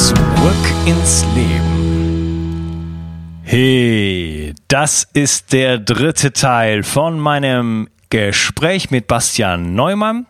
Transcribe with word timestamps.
Zurück 0.00 0.64
ins 0.86 1.26
Leben. 1.34 2.90
Hey, 3.42 4.54
das 4.66 5.06
ist 5.12 5.52
der 5.52 5.78
dritte 5.78 6.32
Teil 6.32 6.82
von 6.84 7.20
meinem 7.20 7.90
Gespräch 8.08 8.90
mit 8.90 9.08
Bastian 9.08 9.74
Neumann. 9.74 10.24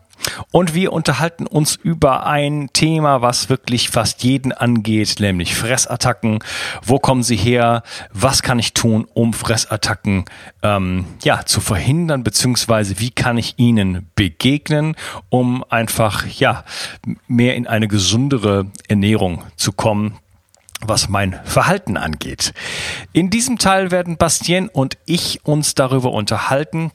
Und 0.50 0.74
wir 0.74 0.92
unterhalten 0.92 1.46
uns 1.46 1.76
über 1.76 2.26
ein 2.26 2.70
Thema, 2.72 3.22
was 3.22 3.48
wirklich 3.48 3.90
fast 3.90 4.22
jeden 4.22 4.52
angeht, 4.52 5.16
nämlich 5.20 5.54
Fressattacken. 5.54 6.40
Wo 6.82 6.98
kommen 6.98 7.22
sie 7.22 7.36
her? 7.36 7.82
Was 8.12 8.42
kann 8.42 8.58
ich 8.58 8.74
tun, 8.74 9.06
um 9.14 9.32
Fressattacken 9.32 10.24
ähm, 10.62 11.06
ja 11.22 11.44
zu 11.44 11.60
verhindern, 11.60 12.24
beziehungsweise 12.24 12.98
wie 12.98 13.10
kann 13.10 13.38
ich 13.38 13.58
ihnen 13.58 14.08
begegnen, 14.14 14.96
um 15.28 15.64
einfach 15.68 16.26
ja 16.26 16.64
mehr 17.26 17.56
in 17.56 17.66
eine 17.66 17.88
gesundere 17.88 18.66
Ernährung 18.88 19.44
zu 19.56 19.72
kommen? 19.72 20.16
was 20.82 21.08
mein 21.08 21.38
Verhalten 21.44 21.96
angeht. 21.96 22.54
In 23.12 23.28
diesem 23.30 23.58
Teil 23.58 23.90
werden 23.90 24.16
Bastien 24.16 24.68
und 24.68 24.96
ich 25.04 25.44
uns 25.44 25.74
darüber 25.74 26.12
unterhalten, 26.12 26.90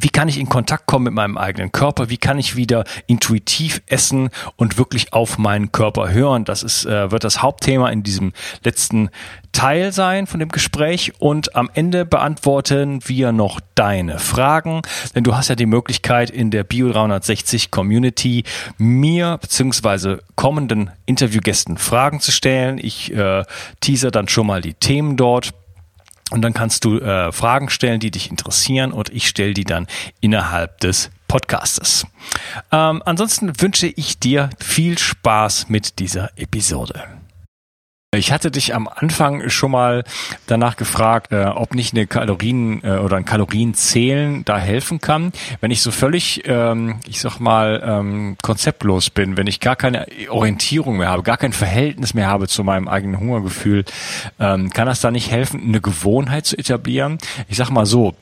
wie 0.00 0.08
kann 0.08 0.28
ich 0.28 0.38
in 0.38 0.48
Kontakt 0.48 0.86
kommen 0.86 1.04
mit 1.04 1.14
meinem 1.14 1.38
eigenen 1.38 1.70
Körper? 1.70 2.10
Wie 2.10 2.16
kann 2.16 2.38
ich 2.38 2.56
wieder 2.56 2.84
intuitiv 3.06 3.80
essen 3.86 4.30
und 4.56 4.76
wirklich 4.76 5.12
auf 5.12 5.38
meinen 5.38 5.70
Körper 5.70 6.12
hören? 6.12 6.44
Das 6.44 6.62
ist, 6.62 6.84
äh, 6.84 7.10
wird 7.10 7.22
das 7.22 7.42
Hauptthema 7.42 7.90
in 7.90 8.02
diesem 8.02 8.32
letzten 8.64 9.10
Teil 9.52 9.92
sein 9.92 10.26
von 10.26 10.40
dem 10.40 10.48
Gespräch. 10.48 11.12
Und 11.20 11.54
am 11.54 11.70
Ende 11.72 12.04
beantworten 12.04 13.00
wir 13.06 13.30
noch 13.30 13.60
deine 13.76 14.18
Fragen, 14.18 14.82
denn 15.14 15.22
du 15.22 15.36
hast 15.36 15.48
ja 15.48 15.54
die 15.54 15.66
Möglichkeit 15.66 16.28
in 16.28 16.50
der 16.50 16.64
Bio 16.64 16.90
360 16.90 17.70
Community 17.70 18.42
mir 18.78 19.38
beziehungsweise 19.40 20.22
kommenden 20.34 20.90
Interviewgästen 21.06 21.78
Fragen 21.78 22.18
zu 22.18 22.32
stellen. 22.32 22.78
Ich 22.78 23.14
äh, 23.14 23.44
teaser 23.80 24.10
dann 24.10 24.26
schon 24.26 24.48
mal 24.48 24.60
die 24.60 24.74
Themen 24.74 25.16
dort 25.16 25.54
und 26.30 26.42
dann 26.42 26.54
kannst 26.54 26.84
du 26.84 26.98
äh, 26.98 27.32
Fragen 27.32 27.68
stellen, 27.68 28.00
die 28.00 28.10
dich 28.10 28.30
interessieren 28.30 28.92
und 28.92 29.10
ich 29.10 29.28
stelle 29.28 29.54
die 29.54 29.64
dann 29.64 29.86
innerhalb 30.20 30.80
des 30.80 31.10
Podcastes. 31.28 32.06
Ähm, 32.72 33.02
ansonsten 33.04 33.60
wünsche 33.60 33.86
ich 33.86 34.18
dir 34.18 34.50
viel 34.58 34.98
Spaß 34.98 35.68
mit 35.68 35.98
dieser 35.98 36.30
Episode. 36.36 37.13
Ich 38.16 38.32
hatte 38.32 38.50
dich 38.50 38.74
am 38.74 38.88
Anfang 38.88 39.48
schon 39.50 39.70
mal 39.70 40.04
danach 40.46 40.76
gefragt, 40.76 41.32
äh, 41.32 41.44
ob 41.44 41.74
nicht 41.74 41.94
eine 41.94 42.06
Kalorien 42.06 42.82
äh, 42.84 42.98
oder 42.98 43.16
ein 43.16 43.24
Kalorienzählen 43.24 44.44
da 44.44 44.58
helfen 44.58 45.00
kann. 45.00 45.32
Wenn 45.60 45.70
ich 45.70 45.82
so 45.82 45.90
völlig, 45.90 46.42
ähm, 46.46 47.00
ich 47.08 47.20
sag 47.20 47.40
mal, 47.40 47.82
ähm, 47.84 48.36
konzeptlos 48.42 49.10
bin, 49.10 49.36
wenn 49.36 49.46
ich 49.46 49.60
gar 49.60 49.76
keine 49.76 50.06
Orientierung 50.28 50.98
mehr 50.98 51.08
habe, 51.08 51.22
gar 51.22 51.36
kein 51.36 51.52
Verhältnis 51.52 52.14
mehr 52.14 52.28
habe 52.28 52.46
zu 52.46 52.62
meinem 52.62 52.88
eigenen 52.88 53.18
Hungergefühl, 53.18 53.84
ähm, 54.38 54.70
kann 54.70 54.86
das 54.86 55.00
da 55.00 55.10
nicht 55.10 55.30
helfen, 55.30 55.62
eine 55.62 55.80
Gewohnheit 55.80 56.46
zu 56.46 56.56
etablieren? 56.56 57.18
Ich 57.48 57.56
sag 57.56 57.70
mal 57.70 57.86
so, 57.86 58.14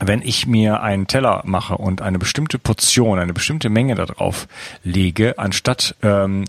wenn 0.00 0.22
ich 0.22 0.46
mir 0.46 0.82
einen 0.82 1.06
Teller 1.06 1.42
mache 1.44 1.76
und 1.76 2.00
eine 2.00 2.18
bestimmte 2.18 2.58
Portion, 2.58 3.18
eine 3.18 3.34
bestimmte 3.34 3.68
Menge 3.68 3.94
darauf 3.94 4.48
lege, 4.82 5.38
anstatt 5.38 5.94
ähm, 6.02 6.46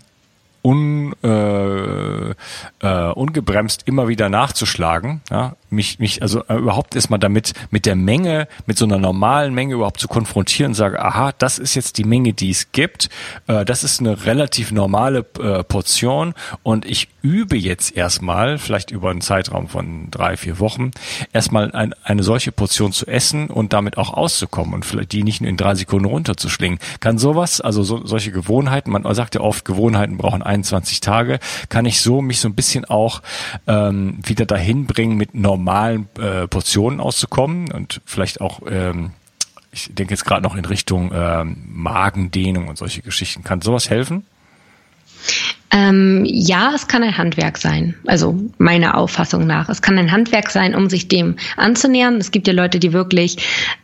un, 0.62 1.12
äh, 1.22 2.30
äh, 2.30 3.12
ungebremst 3.14 3.82
immer 3.86 4.08
wieder 4.08 4.28
nachzuschlagen, 4.28 5.20
ja, 5.30 5.56
mich, 5.72 5.98
mich 5.98 6.22
also 6.22 6.44
äh, 6.46 6.54
überhaupt 6.54 6.94
erstmal 6.94 7.18
damit 7.18 7.52
mit 7.70 7.86
der 7.86 7.96
Menge, 7.96 8.48
mit 8.66 8.78
so 8.78 8.84
einer 8.84 8.98
normalen 8.98 9.54
Menge 9.54 9.74
überhaupt 9.74 10.00
zu 10.00 10.08
konfrontieren 10.08 10.70
und 10.70 10.74
sage, 10.74 11.02
aha, 11.02 11.32
das 11.38 11.58
ist 11.58 11.74
jetzt 11.74 11.98
die 11.98 12.04
Menge, 12.04 12.32
die 12.32 12.50
es 12.50 12.72
gibt, 12.72 13.08
äh, 13.46 13.64
das 13.64 13.84
ist 13.84 14.00
eine 14.00 14.24
relativ 14.24 14.72
normale 14.72 15.24
äh, 15.40 15.64
Portion 15.64 16.34
und 16.62 16.84
ich 16.84 17.08
übe 17.22 17.56
jetzt 17.56 17.96
erstmal, 17.96 18.58
vielleicht 18.58 18.90
über 18.90 19.10
einen 19.10 19.20
Zeitraum 19.20 19.68
von 19.68 20.10
drei, 20.10 20.36
vier 20.36 20.58
Wochen, 20.58 20.90
erstmal 21.32 21.72
ein, 21.72 21.94
eine 22.02 22.22
solche 22.22 22.52
Portion 22.52 22.92
zu 22.92 23.06
essen 23.06 23.48
und 23.48 23.72
damit 23.72 23.96
auch 23.96 24.12
auszukommen 24.12 24.74
und 24.74 24.84
vielleicht 24.84 25.12
die 25.12 25.22
nicht 25.22 25.40
nur 25.40 25.48
in 25.48 25.56
drei 25.56 25.74
Sekunden 25.74 26.06
runterzuschlingen. 26.06 26.78
Kann 27.00 27.18
sowas, 27.18 27.60
also 27.60 27.82
so, 27.82 28.04
solche 28.04 28.32
Gewohnheiten, 28.32 28.90
man 28.90 29.02
sagt 29.14 29.34
ja 29.34 29.40
oft, 29.40 29.64
Gewohnheiten 29.64 30.16
brauchen 30.16 30.42
21 30.42 31.00
Tage, 31.00 31.38
kann 31.68 31.86
ich 31.86 32.00
so 32.00 32.20
mich 32.20 32.40
so 32.40 32.48
ein 32.48 32.54
bisschen 32.54 32.84
auch 32.84 33.22
ähm, 33.66 34.18
wieder 34.22 34.46
dahin 34.46 34.86
bringen, 34.86 35.16
mit 35.16 35.34
normalen 35.62 36.08
äh, 36.18 36.48
Portionen 36.48 37.00
auszukommen 37.00 37.70
und 37.72 38.00
vielleicht 38.04 38.40
auch 38.40 38.60
ähm, 38.68 39.12
ich 39.72 39.94
denke 39.94 40.12
jetzt 40.12 40.24
gerade 40.24 40.42
noch 40.42 40.54
in 40.54 40.66
Richtung 40.66 41.10
ähm, 41.14 41.64
Magendehnung 41.66 42.68
und 42.68 42.76
solche 42.76 43.00
Geschichten. 43.00 43.42
Kann 43.42 43.62
sowas 43.62 43.88
helfen? 43.88 44.26
Ähm, 45.74 46.24
ja, 46.26 46.72
es 46.74 46.86
kann 46.86 47.02
ein 47.02 47.16
Handwerk 47.16 47.56
sein. 47.56 47.94
Also 48.06 48.38
meiner 48.58 48.96
Auffassung 48.98 49.46
nach. 49.46 49.70
Es 49.70 49.80
kann 49.80 49.98
ein 49.98 50.12
Handwerk 50.12 50.50
sein, 50.50 50.74
um 50.74 50.90
sich 50.90 51.08
dem 51.08 51.36
anzunähern. 51.56 52.16
Es 52.16 52.30
gibt 52.30 52.46
ja 52.46 52.52
Leute, 52.52 52.78
die 52.78 52.92
wirklich 52.92 53.38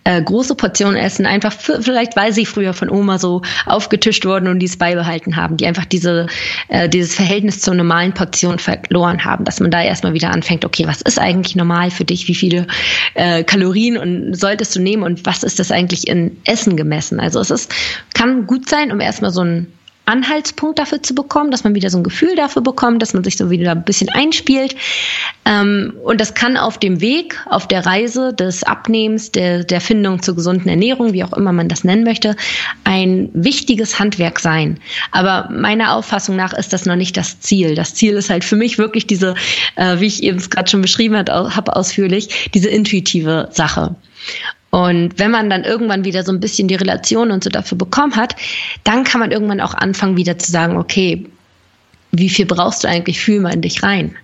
äh, 0.04 0.20
große 0.20 0.54
Portionen 0.54 0.96
essen, 0.96 1.24
einfach 1.24 1.52
für, 1.52 1.80
vielleicht, 1.80 2.14
weil 2.14 2.34
sie 2.34 2.44
früher 2.44 2.74
von 2.74 2.90
Oma 2.90 3.18
so 3.18 3.40
aufgetischt 3.64 4.26
wurden 4.26 4.48
und 4.48 4.58
dies 4.58 4.76
beibehalten 4.76 5.36
haben, 5.36 5.56
die 5.56 5.66
einfach 5.66 5.86
diese, 5.86 6.26
äh, 6.68 6.90
dieses 6.90 7.14
Verhältnis 7.14 7.62
zur 7.62 7.74
normalen 7.74 8.12
Portion 8.12 8.58
verloren 8.58 9.24
haben, 9.24 9.46
dass 9.46 9.58
man 9.58 9.70
da 9.70 9.82
erstmal 9.82 10.12
wieder 10.12 10.30
anfängt, 10.30 10.66
okay, 10.66 10.86
was 10.86 11.00
ist 11.00 11.18
eigentlich 11.18 11.56
normal 11.56 11.90
für 11.90 12.04
dich? 12.04 12.28
Wie 12.28 12.34
viele 12.34 12.66
äh, 13.14 13.44
Kalorien 13.44 13.96
und 13.96 14.34
solltest 14.34 14.76
du 14.76 14.80
nehmen 14.80 15.04
und 15.04 15.24
was 15.24 15.42
ist 15.42 15.58
das 15.58 15.70
eigentlich 15.70 16.06
in 16.06 16.36
Essen 16.44 16.76
gemessen? 16.76 17.18
Also 17.18 17.40
es 17.40 17.50
ist, 17.50 17.74
kann 18.12 18.46
gut 18.46 18.68
sein, 18.68 18.92
um 18.92 19.00
erstmal 19.00 19.30
so 19.30 19.40
ein 19.40 19.68
Anhaltspunkt 20.08 20.78
dafür 20.78 21.02
zu 21.02 21.14
bekommen, 21.14 21.50
dass 21.50 21.64
man 21.64 21.74
wieder 21.74 21.90
so 21.90 21.98
ein 21.98 22.04
Gefühl 22.04 22.34
dafür 22.34 22.62
bekommt, 22.62 23.02
dass 23.02 23.12
man 23.14 23.22
sich 23.22 23.36
so 23.36 23.50
wieder 23.50 23.72
ein 23.72 23.84
bisschen 23.84 24.08
einspielt. 24.08 24.74
Ähm, 25.44 25.94
und 26.02 26.20
das 26.20 26.34
kann 26.34 26.56
auf 26.56 26.78
dem 26.78 27.00
Weg, 27.00 27.38
auf 27.46 27.68
der 27.68 27.84
Reise 27.84 28.32
des 28.32 28.64
Abnehmens, 28.64 29.32
der, 29.32 29.64
der 29.64 29.80
Findung 29.80 30.22
zur 30.22 30.34
gesunden 30.34 30.68
Ernährung, 30.68 31.12
wie 31.12 31.24
auch 31.24 31.34
immer 31.34 31.52
man 31.52 31.68
das 31.68 31.84
nennen 31.84 32.04
möchte, 32.04 32.36
ein 32.84 33.28
wichtiges 33.34 33.98
Handwerk 33.98 34.40
sein. 34.40 34.80
Aber 35.12 35.48
meiner 35.50 35.94
Auffassung 35.94 36.36
nach 36.36 36.54
ist 36.54 36.72
das 36.72 36.86
noch 36.86 36.96
nicht 36.96 37.16
das 37.16 37.40
Ziel. 37.40 37.74
Das 37.74 37.94
Ziel 37.94 38.14
ist 38.14 38.30
halt 38.30 38.44
für 38.44 38.56
mich 38.56 38.78
wirklich 38.78 39.06
diese, 39.06 39.34
äh, 39.76 40.00
wie 40.00 40.06
ich 40.06 40.22
eben 40.22 40.38
es 40.38 40.50
gerade 40.50 40.70
schon 40.70 40.80
beschrieben 40.80 41.16
habe, 41.16 41.76
ausführlich, 41.76 42.50
diese 42.54 42.68
intuitive 42.68 43.48
Sache. 43.52 43.94
Und 44.70 45.18
wenn 45.18 45.30
man 45.30 45.48
dann 45.48 45.64
irgendwann 45.64 46.04
wieder 46.04 46.22
so 46.22 46.32
ein 46.32 46.40
bisschen 46.40 46.68
die 46.68 46.74
Relation 46.74 47.30
und 47.30 47.42
so 47.42 47.50
dafür 47.50 47.78
bekommen 47.78 48.16
hat, 48.16 48.36
dann 48.84 49.04
kann 49.04 49.20
man 49.20 49.30
irgendwann 49.30 49.60
auch 49.60 49.74
anfangen, 49.74 50.16
wieder 50.16 50.38
zu 50.38 50.50
sagen, 50.50 50.76
okay, 50.76 51.26
wie 52.12 52.28
viel 52.28 52.46
brauchst 52.46 52.84
du 52.84 52.88
eigentlich, 52.88 53.20
fühl 53.20 53.40
mal 53.40 53.54
in 53.54 53.62
dich 53.62 53.82
rein. 53.82 54.16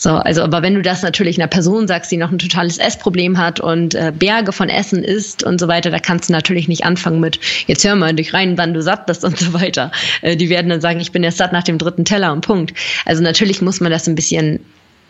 So, 0.00 0.12
also, 0.12 0.42
aber 0.42 0.62
wenn 0.62 0.74
du 0.74 0.80
das 0.80 1.02
natürlich 1.02 1.38
einer 1.38 1.46
Person 1.46 1.86
sagst, 1.86 2.10
die 2.10 2.16
noch 2.16 2.32
ein 2.32 2.38
totales 2.38 2.78
Essproblem 2.78 3.36
hat 3.36 3.60
und 3.60 3.94
äh, 3.94 4.12
Berge 4.18 4.50
von 4.50 4.70
Essen 4.70 5.04
isst 5.04 5.44
und 5.44 5.60
so 5.60 5.68
weiter, 5.68 5.90
da 5.90 5.98
kannst 5.98 6.30
du 6.30 6.32
natürlich 6.32 6.68
nicht 6.68 6.84
anfangen 6.84 7.20
mit, 7.20 7.38
jetzt 7.66 7.84
hör 7.84 7.94
mal 7.96 8.08
in 8.08 8.16
dich 8.16 8.32
rein, 8.32 8.56
wann 8.56 8.72
du 8.72 8.80
satt 8.80 9.04
bist 9.04 9.26
und 9.26 9.38
so 9.38 9.52
weiter. 9.52 9.92
Äh, 10.22 10.36
die 10.36 10.48
werden 10.48 10.70
dann 10.70 10.80
sagen, 10.80 11.00
ich 11.00 11.12
bin 11.12 11.22
erst 11.22 11.36
satt 11.36 11.52
nach 11.52 11.64
dem 11.64 11.76
dritten 11.76 12.06
Teller 12.06 12.32
und 12.32 12.40
Punkt. 12.40 12.72
Also 13.04 13.22
natürlich 13.22 13.60
muss 13.60 13.80
man 13.80 13.90
das 13.90 14.08
ein 14.08 14.14
bisschen 14.14 14.60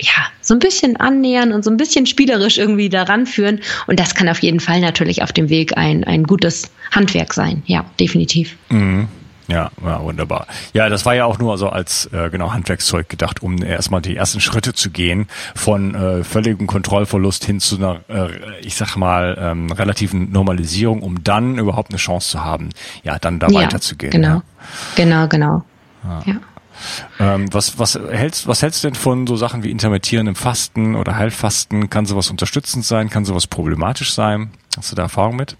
ja, 0.00 0.26
so 0.40 0.54
ein 0.54 0.58
bisschen 0.58 0.96
annähern 0.96 1.52
und 1.52 1.64
so 1.64 1.70
ein 1.70 1.76
bisschen 1.76 2.06
spielerisch 2.06 2.58
irgendwie 2.58 2.88
daran 2.88 3.26
führen. 3.26 3.60
Und 3.86 4.00
das 4.00 4.14
kann 4.14 4.28
auf 4.28 4.40
jeden 4.40 4.60
Fall 4.60 4.80
natürlich 4.80 5.22
auf 5.22 5.32
dem 5.32 5.48
Weg 5.48 5.76
ein, 5.76 6.04
ein 6.04 6.24
gutes 6.24 6.70
Handwerk 6.90 7.34
sein. 7.34 7.62
Ja, 7.66 7.84
definitiv. 7.98 8.56
Mhm. 8.70 9.08
Ja, 9.50 9.72
ja, 9.84 10.00
wunderbar. 10.00 10.46
Ja, 10.74 10.88
das 10.88 11.04
war 11.04 11.14
ja 11.16 11.24
auch 11.24 11.40
nur 11.40 11.58
so 11.58 11.70
als 11.70 12.08
äh, 12.12 12.30
genau 12.30 12.52
Handwerkszeug 12.52 13.08
gedacht, 13.08 13.42
um 13.42 13.60
erstmal 13.60 14.00
die 14.00 14.14
ersten 14.14 14.40
Schritte 14.40 14.74
zu 14.74 14.90
gehen 14.90 15.26
von 15.56 15.94
äh, 15.96 16.22
völligem 16.22 16.68
Kontrollverlust 16.68 17.44
hin 17.44 17.58
zu 17.58 17.76
einer, 17.76 18.00
äh, 18.08 18.28
ich 18.60 18.76
sag 18.76 18.94
mal, 18.94 19.36
ähm, 19.40 19.72
relativen 19.72 20.30
Normalisierung, 20.30 21.02
um 21.02 21.24
dann 21.24 21.58
überhaupt 21.58 21.90
eine 21.90 21.98
Chance 21.98 22.30
zu 22.30 22.44
haben, 22.44 22.68
ja, 23.02 23.18
dann 23.18 23.40
da 23.40 23.48
ja, 23.48 23.62
weiterzugehen. 23.62 24.12
Genau, 24.12 24.28
ja. 24.28 24.42
genau, 24.94 25.26
genau. 25.26 25.64
Ja. 26.04 26.36
Ähm, 27.18 27.52
was, 27.52 27.78
was, 27.78 27.94
hältst, 27.94 28.46
was 28.46 28.62
hältst 28.62 28.82
du 28.82 28.88
denn 28.88 28.94
von 28.94 29.26
so 29.26 29.36
Sachen 29.36 29.62
wie 29.62 29.70
intermittierendem 29.70 30.34
Fasten 30.34 30.94
oder 30.94 31.16
Heilfasten? 31.16 31.90
Kann 31.90 32.06
sowas 32.06 32.30
unterstützend 32.30 32.84
sein? 32.84 33.10
Kann 33.10 33.24
sowas 33.24 33.46
problematisch 33.46 34.12
sein? 34.12 34.50
Hast 34.76 34.92
du 34.92 34.96
da 34.96 35.02
Erfahrung 35.02 35.36
mit? 35.36 35.56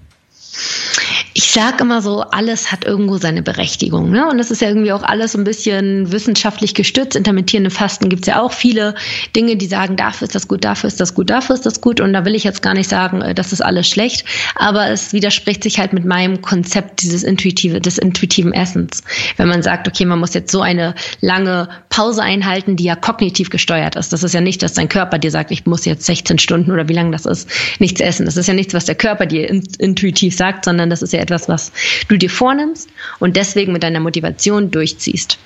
Ich 1.32 1.52
sage 1.52 1.82
immer 1.82 2.02
so, 2.02 2.22
alles 2.22 2.72
hat 2.72 2.84
irgendwo 2.84 3.16
seine 3.16 3.42
Berechtigung. 3.42 4.10
Ne? 4.10 4.28
Und 4.28 4.38
das 4.38 4.50
ist 4.50 4.60
ja 4.62 4.68
irgendwie 4.68 4.92
auch 4.92 5.04
alles 5.04 5.36
ein 5.36 5.44
bisschen 5.44 6.10
wissenschaftlich 6.10 6.74
gestützt. 6.74 7.14
Intermittierende 7.14 7.70
Fasten 7.70 8.08
gibt 8.08 8.22
es 8.22 8.26
ja 8.26 8.40
auch 8.40 8.52
viele 8.52 8.96
Dinge, 9.36 9.56
die 9.56 9.66
sagen, 9.66 9.96
dafür 9.96 10.26
ist 10.26 10.34
das 10.34 10.48
gut, 10.48 10.64
dafür 10.64 10.88
ist 10.88 11.00
das 11.00 11.14
gut, 11.14 11.30
dafür 11.30 11.54
ist 11.54 11.66
das 11.66 11.80
gut. 11.80 12.00
Und 12.00 12.12
da 12.12 12.24
will 12.24 12.34
ich 12.34 12.42
jetzt 12.42 12.62
gar 12.62 12.74
nicht 12.74 12.88
sagen, 12.88 13.22
äh, 13.22 13.34
das 13.34 13.52
ist 13.52 13.60
alles 13.60 13.88
schlecht. 13.88 14.24
Aber 14.56 14.88
es 14.88 15.12
widerspricht 15.12 15.62
sich 15.62 15.78
halt 15.78 15.92
mit 15.92 16.04
meinem 16.04 16.42
Konzept 16.42 17.02
dieses 17.02 17.22
intuitive, 17.22 17.80
des 17.80 17.98
intuitiven 17.98 18.52
Essens. 18.52 19.04
Wenn 19.36 19.48
man 19.48 19.62
sagt, 19.62 19.86
okay, 19.86 20.04
man 20.04 20.18
muss 20.18 20.34
jetzt 20.34 20.50
so 20.50 20.62
eine 20.62 20.94
lange 21.20 21.68
Pause 21.90 22.22
einhalten, 22.22 22.74
die 22.74 22.84
ja 22.84 22.96
kognitiv 22.96 23.50
gesteuert 23.50 23.94
ist. 23.94 24.12
Das 24.12 24.24
ist 24.24 24.34
ja 24.34 24.40
nicht, 24.40 24.62
dass 24.64 24.74
dein 24.74 24.88
Körper 24.88 25.18
dir 25.18 25.30
sagt, 25.30 25.52
ich 25.52 25.64
muss 25.66 25.84
jetzt 25.84 26.04
16 26.06 26.38
Stunden 26.38 26.72
oder 26.72 26.88
wie 26.88 26.94
lange 26.94 27.12
das 27.12 27.24
ist, 27.24 27.48
nichts 27.78 28.00
essen. 28.00 28.26
Das 28.26 28.36
ist 28.36 28.48
ja 28.48 28.54
nichts, 28.54 28.74
was 28.74 28.84
der 28.84 28.96
Körper 28.96 29.26
dir 29.26 29.48
intuitiv 29.48 30.36
sagt, 30.36 30.64
sondern 30.64 30.90
das 30.90 31.02
ist 31.02 31.12
ja 31.12 31.19
etwas, 31.20 31.48
was 31.48 31.72
du 32.08 32.16
dir 32.16 32.30
vornimmst 32.30 32.88
und 33.18 33.36
deswegen 33.36 33.72
mit 33.72 33.82
deiner 33.82 34.00
Motivation 34.00 34.70
durchziehst. 34.70 35.38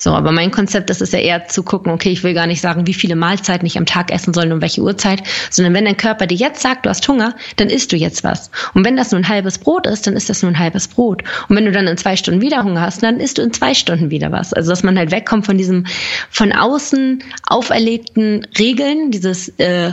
So, 0.00 0.12
aber 0.12 0.32
mein 0.32 0.50
Konzept 0.50 0.88
ist 0.88 1.02
es 1.02 1.12
ja 1.12 1.18
eher 1.18 1.46
zu 1.46 1.62
gucken, 1.62 1.92
okay, 1.92 2.08
ich 2.08 2.24
will 2.24 2.32
gar 2.32 2.46
nicht 2.46 2.62
sagen, 2.62 2.86
wie 2.86 2.94
viele 2.94 3.16
Mahlzeiten 3.16 3.66
ich 3.66 3.76
am 3.76 3.84
Tag 3.84 4.10
essen 4.10 4.32
soll 4.32 4.50
und 4.50 4.62
welche 4.62 4.80
Uhrzeit, 4.80 5.22
sondern 5.50 5.74
wenn 5.74 5.84
dein 5.84 5.98
Körper 5.98 6.26
dir 6.26 6.38
jetzt 6.38 6.62
sagt, 6.62 6.86
du 6.86 6.90
hast 6.90 7.06
Hunger, 7.06 7.36
dann 7.56 7.68
isst 7.68 7.92
du 7.92 7.96
jetzt 7.96 8.24
was. 8.24 8.50
Und 8.72 8.86
wenn 8.86 8.96
das 8.96 9.12
nur 9.12 9.20
ein 9.20 9.28
halbes 9.28 9.58
Brot 9.58 9.86
ist, 9.86 10.06
dann 10.06 10.14
ist 10.14 10.30
das 10.30 10.40
nur 10.42 10.52
ein 10.52 10.58
halbes 10.58 10.88
Brot. 10.88 11.22
Und 11.48 11.56
wenn 11.56 11.66
du 11.66 11.72
dann 11.72 11.86
in 11.86 11.98
zwei 11.98 12.16
Stunden 12.16 12.40
wieder 12.40 12.64
Hunger 12.64 12.80
hast, 12.80 13.02
dann 13.02 13.20
isst 13.20 13.36
du 13.36 13.42
in 13.42 13.52
zwei 13.52 13.74
Stunden 13.74 14.10
wieder 14.10 14.32
was. 14.32 14.54
Also 14.54 14.70
dass 14.70 14.82
man 14.82 14.96
halt 14.96 15.10
wegkommt 15.10 15.44
von 15.44 15.58
diesem 15.58 15.84
von 16.30 16.52
außen 16.52 17.22
auferlegten 17.46 18.46
Regeln, 18.58 19.10
dieses 19.10 19.50
äh, 19.58 19.92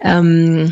ähm, 0.00 0.70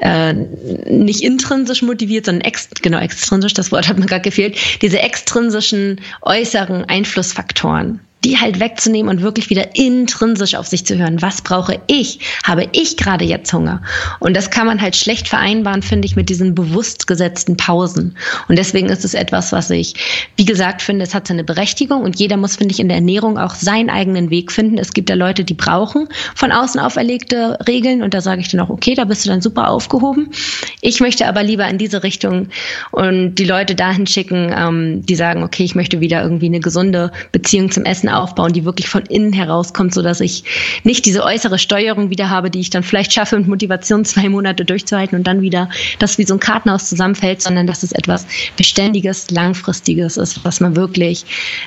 äh, 0.00 0.32
nicht 0.32 1.22
intrinsisch 1.22 1.82
motiviert, 1.82 2.26
sondern 2.26 2.42
ex 2.42 2.70
genau 2.82 2.98
extrinsisch, 2.98 3.54
das 3.54 3.70
Wort 3.70 3.88
hat 3.88 3.98
mir 3.98 4.06
gerade 4.06 4.22
gefehlt, 4.22 4.56
diese 4.82 5.00
extrinsischen 5.00 6.00
äußeren 6.22 6.84
Einflussfaktoren 6.86 8.00
die 8.26 8.38
halt 8.38 8.58
wegzunehmen 8.58 9.08
und 9.08 9.22
wirklich 9.22 9.50
wieder 9.50 9.76
intrinsisch 9.76 10.56
auf 10.56 10.66
sich 10.66 10.84
zu 10.84 10.98
hören. 10.98 11.22
Was 11.22 11.42
brauche 11.42 11.78
ich? 11.86 12.18
Habe 12.42 12.68
ich 12.72 12.96
gerade 12.96 13.24
jetzt 13.24 13.52
Hunger? 13.52 13.82
Und 14.18 14.36
das 14.36 14.50
kann 14.50 14.66
man 14.66 14.80
halt 14.80 14.96
schlecht 14.96 15.28
vereinbaren, 15.28 15.80
finde 15.80 16.06
ich, 16.06 16.16
mit 16.16 16.28
diesen 16.28 16.56
bewusst 16.56 17.06
gesetzten 17.06 17.56
Pausen. 17.56 18.16
Und 18.48 18.58
deswegen 18.58 18.88
ist 18.88 19.04
es 19.04 19.14
etwas, 19.14 19.52
was 19.52 19.70
ich, 19.70 19.94
wie 20.34 20.44
gesagt, 20.44 20.82
finde, 20.82 21.04
es 21.04 21.14
hat 21.14 21.28
seine 21.28 21.44
Berechtigung 21.44 22.02
und 22.02 22.18
jeder 22.18 22.36
muss, 22.36 22.56
finde 22.56 22.74
ich, 22.74 22.80
in 22.80 22.88
der 22.88 22.96
Ernährung 22.96 23.38
auch 23.38 23.54
seinen 23.54 23.90
eigenen 23.90 24.28
Weg 24.30 24.50
finden. 24.50 24.76
Es 24.76 24.92
gibt 24.92 25.08
ja 25.08 25.14
Leute, 25.14 25.44
die 25.44 25.54
brauchen 25.54 26.08
von 26.34 26.50
außen 26.50 26.80
auferlegte 26.80 27.56
Regeln 27.68 28.02
und 28.02 28.12
da 28.12 28.20
sage 28.20 28.40
ich 28.40 28.48
dann 28.48 28.58
auch, 28.58 28.70
okay, 28.70 28.96
da 28.96 29.04
bist 29.04 29.24
du 29.24 29.30
dann 29.30 29.40
super 29.40 29.70
aufgehoben. 29.70 30.32
Ich 30.80 30.98
möchte 30.98 31.28
aber 31.28 31.44
lieber 31.44 31.68
in 31.68 31.78
diese 31.78 32.02
Richtung 32.02 32.48
und 32.90 33.36
die 33.36 33.44
Leute 33.44 33.76
dahin 33.76 34.08
schicken, 34.08 34.52
ähm, 34.52 35.06
die 35.06 35.14
sagen, 35.14 35.44
okay, 35.44 35.62
ich 35.62 35.76
möchte 35.76 36.00
wieder 36.00 36.24
irgendwie 36.24 36.46
eine 36.46 36.58
gesunde 36.58 37.12
Beziehung 37.30 37.70
zum 37.70 37.84
Essen 37.84 38.08
aufbauen, 38.16 38.52
die 38.52 38.64
wirklich 38.64 38.88
von 38.88 39.02
innen 39.02 39.32
herauskommt, 39.32 39.94
so 39.94 40.02
dass 40.02 40.20
ich 40.20 40.44
nicht 40.84 41.06
diese 41.06 41.24
äußere 41.24 41.58
Steuerung 41.58 42.10
wieder 42.10 42.30
habe, 42.30 42.50
die 42.50 42.60
ich 42.60 42.70
dann 42.70 42.82
vielleicht 42.82 43.12
schaffe, 43.12 43.38
mit 43.38 43.48
Motivation 43.48 44.04
zwei 44.16 44.28
Monate 44.28 44.64
durchzuhalten 44.64 45.18
und 45.18 45.26
dann 45.26 45.40
wieder 45.40 45.68
das 45.98 46.18
wie 46.18 46.24
so 46.24 46.34
ein 46.34 46.40
Kartenhaus 46.40 46.88
zusammenfällt, 46.88 47.42
sondern 47.42 47.66
dass 47.66 47.82
es 47.82 47.92
etwas 47.92 48.26
Beständiges, 48.56 49.30
Langfristiges 49.30 50.16
ist, 50.16 50.44
was 50.44 50.60
man 50.60 50.76
wirklich 50.76 51.24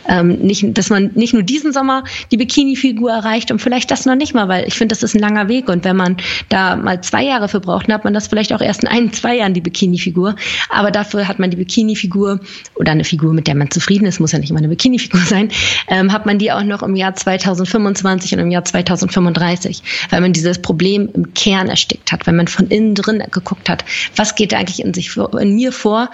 ähm, 0.07 0.39
nicht, 0.39 0.77
dass 0.77 0.89
man 0.89 1.11
nicht 1.15 1.33
nur 1.33 1.43
diesen 1.43 1.73
Sommer 1.73 2.03
die 2.31 2.37
Bikini-Figur 2.37 3.11
erreicht 3.11 3.51
und 3.51 3.59
vielleicht 3.59 3.91
das 3.91 4.05
noch 4.05 4.15
nicht 4.15 4.33
mal, 4.33 4.47
weil 4.47 4.67
ich 4.67 4.75
finde, 4.75 4.93
das 4.93 5.03
ist 5.03 5.15
ein 5.15 5.19
langer 5.19 5.47
Weg 5.47 5.69
und 5.69 5.85
wenn 5.85 5.95
man 5.95 6.17
da 6.49 6.75
mal 6.75 7.01
zwei 7.01 7.23
Jahre 7.23 7.47
für 7.47 7.59
braucht, 7.59 7.87
dann 7.87 7.95
hat 7.95 8.03
man 8.03 8.13
das 8.13 8.27
vielleicht 8.27 8.53
auch 8.53 8.61
erst 8.61 8.83
in 8.83 8.89
ein, 8.89 9.13
zwei 9.13 9.37
Jahren 9.37 9.53
die 9.53 9.61
Bikini-Figur, 9.61 10.35
aber 10.69 10.91
dafür 10.91 11.27
hat 11.27 11.39
man 11.39 11.51
die 11.51 11.57
Bikini-Figur 11.57 12.39
oder 12.75 12.91
eine 12.91 13.03
Figur, 13.03 13.33
mit 13.33 13.47
der 13.47 13.55
man 13.55 13.69
zufrieden 13.71 14.05
ist, 14.05 14.19
muss 14.19 14.31
ja 14.31 14.39
nicht 14.39 14.49
immer 14.49 14.59
eine 14.59 14.69
Bikini-Figur 14.69 15.21
sein, 15.25 15.49
ähm, 15.87 16.11
hat 16.11 16.25
man 16.25 16.38
die 16.39 16.51
auch 16.51 16.63
noch 16.63 16.81
im 16.83 16.95
Jahr 16.95 17.15
2025 17.15 18.33
und 18.33 18.39
im 18.39 18.51
Jahr 18.51 18.65
2035, 18.65 19.83
weil 20.09 20.21
man 20.21 20.33
dieses 20.33 20.59
Problem 20.61 21.09
im 21.13 21.33
Kern 21.33 21.69
erstickt 21.69 22.11
hat, 22.11 22.25
weil 22.25 22.33
man 22.33 22.47
von 22.47 22.67
innen 22.67 22.95
drin 22.95 23.23
geguckt 23.31 23.69
hat, 23.69 23.85
was 24.15 24.35
geht 24.35 24.53
eigentlich 24.53 24.83
in 24.83 24.93
sich 24.93 25.15
in 25.17 25.55
mir 25.55 25.71
vor, 25.71 26.09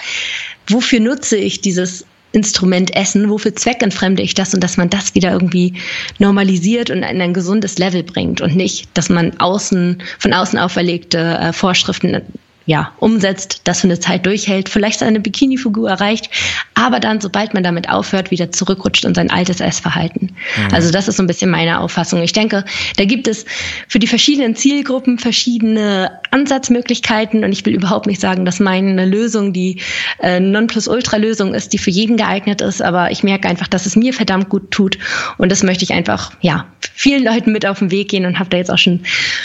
wofür 0.68 1.00
nutze 1.00 1.38
ich 1.38 1.62
dieses 1.62 2.06
Instrument 2.36 2.94
Essen, 2.94 3.30
wofür 3.30 3.56
zweckentfremde 3.56 4.22
ich 4.22 4.34
das? 4.34 4.54
Und 4.54 4.62
dass 4.62 4.76
man 4.76 4.90
das 4.90 5.16
wieder 5.16 5.32
irgendwie 5.32 5.74
normalisiert 6.20 6.90
und 6.90 6.98
in 6.98 7.22
ein 7.22 7.34
gesundes 7.34 7.78
Level 7.78 8.04
bringt 8.04 8.42
und 8.42 8.56
nicht, 8.56 8.90
dass 8.94 9.08
man 9.10 9.40
außen, 9.40 10.04
von 10.20 10.34
außen 10.34 10.60
auferlegte 10.60 11.18
äh, 11.18 11.54
Vorschriften 11.54 12.22
ja, 12.66 12.92
umsetzt, 13.00 13.62
das 13.66 13.82
für 13.82 13.88
eine 13.88 14.00
Zeit 14.00 14.26
durchhält, 14.26 14.70
vielleicht 14.70 15.00
seine 15.00 15.20
Bikini-Figur 15.20 15.90
erreicht, 15.90 16.30
aber 16.74 17.00
dann, 17.00 17.22
sobald 17.22 17.54
man 17.54 17.64
damit 17.64 17.90
aufhört, 17.90 18.32
wieder 18.32 18.52
zurückrutscht 18.52 19.06
in 19.06 19.14
sein 19.14 19.30
altes 19.30 19.60
Essverhalten. 19.60 20.36
Mhm. 20.58 20.74
Also 20.74 20.92
das 20.92 21.08
ist 21.08 21.18
so 21.18 21.24
ein 21.24 21.28
bisschen 21.28 21.52
meine 21.52 21.80
Auffassung. 21.80 22.22
Ich 22.24 22.34
denke, 22.34 22.66
da 22.98 23.06
gibt 23.06 23.28
es 23.28 23.46
für 23.88 24.00
die 24.00 24.08
verschiedenen 24.08 24.56
Zielgruppen 24.56 25.20
verschiedene 25.20 26.20
Ansatzmöglichkeiten 26.32 27.44
und 27.44 27.52
ich 27.52 27.66
will 27.66 27.74
überhaupt 27.74 28.08
nicht 28.08 28.20
sagen, 28.20 28.46
dass 28.46 28.60
meine 28.60 29.06
Lösung 29.06 29.54
die 29.54 29.82
äh, 30.22 30.40
Nonplusultra-Lösung 30.40 31.54
ist, 31.54 31.74
die 31.74 31.78
für 31.78 31.92
jeden 31.92 32.18
geeignet 32.18 32.62
ist, 32.62 32.82
aber 32.82 33.12
ich 33.12 33.24
merke 33.24 33.48
einfach, 33.48 33.68
dass 33.68 33.86
es 33.86 33.96
mir 33.96 34.14
verdammt 34.14 34.50
gut 34.50 34.72
tut 34.72 34.98
und 35.38 35.52
das 35.52 35.64
möchte 35.64 35.84
ich 35.84 35.94
einfach, 35.94 36.32
ja, 36.42 36.66
vielen 36.96 37.24
Leuten 37.24 37.52
mit 37.52 37.66
auf 37.66 37.80
den 37.80 37.92
Weg 37.92 38.10
gehen 38.10 38.26
und 38.26 38.40
habe 38.40 38.50
da 38.50 38.58
jetzt 38.58 38.72
auch 38.72 38.78
schon 38.78 39.02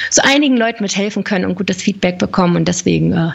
so 0.08 0.23
einigen 0.23 0.56
Leuten 0.56 0.82
mithelfen 0.82 1.25
können 1.25 1.44
und 1.44 1.56
gutes 1.56 1.82
Feedback 1.82 2.19
bekommen 2.19 2.56
und 2.56 2.69
deswegen 2.69 3.12
äh, 3.12 3.31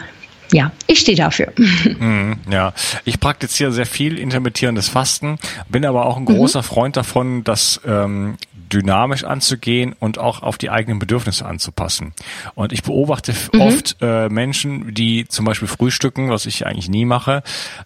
ja, 0.52 0.70
ich 0.86 1.00
stehe 1.00 1.16
dafür. 1.16 1.52
Mm, 1.98 2.34
ja, 2.50 2.72
ich 3.04 3.20
praktiziere 3.20 3.72
sehr 3.72 3.86
viel 3.86 4.18
intermittierendes 4.18 4.88
Fasten, 4.88 5.38
bin 5.68 5.84
aber 5.86 6.04
auch 6.04 6.16
ein 6.16 6.26
großer 6.26 6.60
mhm. 6.60 6.64
Freund 6.64 6.96
davon, 6.96 7.42
das 7.42 7.80
ähm, 7.86 8.36
dynamisch 8.72 9.24
anzugehen 9.24 9.94
und 9.98 10.18
auch 10.18 10.42
auf 10.42 10.58
die 10.58 10.68
eigenen 10.68 10.98
Bedürfnisse 10.98 11.46
anzupassen. 11.46 12.12
Und 12.54 12.72
ich 12.72 12.82
beobachte 12.82 13.34
mhm. 13.52 13.60
oft 13.60 13.96
äh, 14.00 14.28
Menschen, 14.28 14.92
die 14.94 15.26
zum 15.26 15.44
Beispiel 15.44 15.68
frühstücken, 15.68 16.28
was 16.28 16.46
ich 16.46 16.66
eigentlich 16.66 16.88
nie 16.88 17.04
mache, 17.04 17.42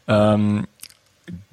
ähm, 0.09 0.67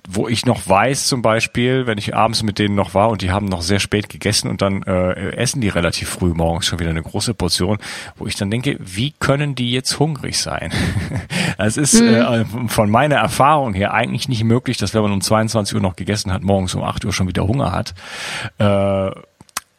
wo 0.09 0.30
ich 0.30 0.45
noch 0.45 0.68
weiß, 0.68 1.07
zum 1.07 1.21
Beispiel, 1.21 1.86
wenn 1.86 1.98
ich 1.98 2.15
abends 2.15 2.42
mit 2.42 2.59
denen 2.59 2.75
noch 2.75 2.94
war 2.94 3.09
und 3.09 3.21
die 3.21 3.31
haben 3.31 3.45
noch 3.45 3.62
sehr 3.62 3.80
spät 3.80 4.07
gegessen 4.07 4.50
und 4.50 4.62
dann 4.62 4.81
äh, 4.83 5.31
essen 5.36 5.59
die 5.59 5.68
relativ 5.68 6.09
früh 6.09 6.33
morgens 6.33 6.65
schon 6.65 6.80
wieder 6.80 6.89
eine 6.89 7.04
große 7.04 7.33
Portion, 7.33 7.77
wo 8.15 8.25
ich 8.25 8.36
dann 8.36 8.50
denke, 8.50 8.77
wie 8.80 9.12
können 9.12 9.54
die 9.54 9.71
jetzt 9.71 10.00
hungrig 10.00 10.39
sein? 10.39 10.71
Es 11.59 11.75
ist 11.75 12.00
mhm. 12.00 12.07
äh, 12.07 12.45
von 12.68 12.89
meiner 12.89 13.15
Erfahrung 13.15 13.74
her 13.74 13.94
eigentlich 13.94 14.30
nicht 14.30 14.44
möglich, 14.44 14.77
dass 14.77 14.94
wenn 14.94 15.01
man 15.01 15.12
um 15.12 15.21
22 15.21 15.75
Uhr 15.75 15.81
noch 15.81 15.95
gegessen 15.95 16.31
hat, 16.31 16.44
morgens 16.44 16.75
um 16.75 16.83
8 16.83 17.04
Uhr 17.06 17.13
schon 17.13 17.27
wieder 17.27 17.48
Hunger 17.48 17.71
hat. 17.71 17.95
Äh, 18.59 19.11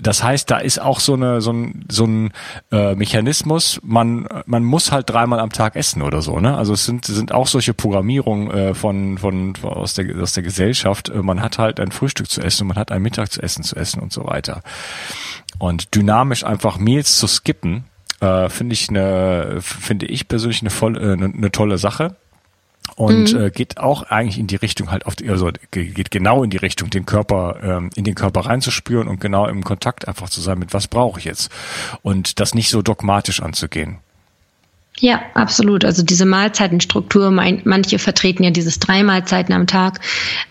das 0.01 0.23
heißt, 0.23 0.49
da 0.49 0.59
ist 0.59 0.81
auch 0.81 1.01
so 1.01 1.15
eine 1.15 1.41
so 1.41 1.53
ein 1.53 1.85
so 1.91 2.05
ein 2.05 2.31
äh, 2.71 2.95
Mechanismus. 2.95 3.81
Man 3.83 4.29
man 4.47 4.63
muss 4.63 4.93
halt 4.93 5.11
dreimal 5.11 5.41
am 5.41 5.51
Tag 5.51 5.75
essen 5.75 6.03
oder 6.03 6.23
so. 6.23 6.39
Ne? 6.39 6.57
Also 6.57 6.73
es 6.73 6.85
sind 6.85 7.05
sind 7.05 7.33
auch 7.33 7.49
solche 7.49 7.75
Programmierungen 7.75 8.51
äh, 8.51 8.75
von 8.75 9.19
von 9.19 9.55
aus 9.63 9.95
der 9.95 10.17
aus 10.23 10.35
der 10.35 10.45
Gesellschaft. 10.45 11.09
Äh, 11.09 11.23
man 11.23 11.43
hat 11.43 11.59
halt 11.59 11.81
ein 11.81 11.91
Frühstück 11.91 12.31
zu 12.31 12.41
essen, 12.41 12.69
man 12.69 12.77
hat 12.77 12.93
ein 12.93 13.03
Mittag 13.03 13.33
zu 13.33 13.43
essen 13.43 13.65
zu 13.65 13.75
essen 13.75 14.01
und 14.01 14.13
so 14.13 14.25
weiter. 14.25 14.63
Und 15.59 15.93
dynamisch 15.97 16.45
einfach 16.45 16.79
Meals 16.79 17.19
zu 17.19 17.27
skippen, 17.27 17.85
äh, 18.21 18.49
finde 18.49 18.75
ich 18.75 18.89
eine 18.89 19.59
finde 19.61 20.07
ich 20.07 20.29
persönlich 20.29 20.61
eine 20.61 20.71
voll 20.71 20.97
äh, 20.97 21.13
eine, 21.15 21.25
eine 21.25 21.51
tolle 21.51 21.77
Sache 21.77 22.15
und 22.97 23.33
mhm. 23.33 23.41
äh, 23.41 23.51
geht 23.51 23.79
auch 23.79 24.03
eigentlich 24.05 24.39
in 24.39 24.47
die 24.47 24.57
Richtung 24.57 24.91
halt 24.91 25.07
auf 25.07 25.17
die, 25.17 25.29
also 25.29 25.51
geht 25.71 26.11
genau 26.11 26.43
in 26.43 26.51
die 26.51 26.57
Richtung, 26.57 26.91
den 26.91 27.07
Körper 27.07 27.59
ähm, 27.63 27.91
in 27.95 28.05
den 28.05 28.15
Körper 28.15 28.41
reinzuspüren 28.41 29.09
und 29.09 29.21
genau 29.21 29.47
im 29.47 29.65
Kontakt 29.65 30.09
einfach 30.09 30.29
zu 30.29 30.41
sein 30.41 30.59
mit 30.59 30.75
was 30.75 30.89
brauche 30.89 31.19
ich 31.19 31.25
jetzt 31.25 31.51
und 32.03 32.41
das 32.41 32.55
nicht 32.55 32.71
so 32.71 32.83
dogmatisch 32.83 33.43
anzugehen. 33.43 33.99
Ja, 35.01 35.23
absolut. 35.35 35.85
Also 35.85 36.03
diese 36.03 36.27
Mahlzeitenstruktur, 36.27 37.31
mein, 37.31 37.63
manche 37.65 37.99
vertreten 37.99 38.43
ja 38.43 38.51
dieses 38.51 38.81
drei 38.81 39.03
Mahlzeiten 39.03 39.55
am 39.55 39.67
Tag, 39.67 40.01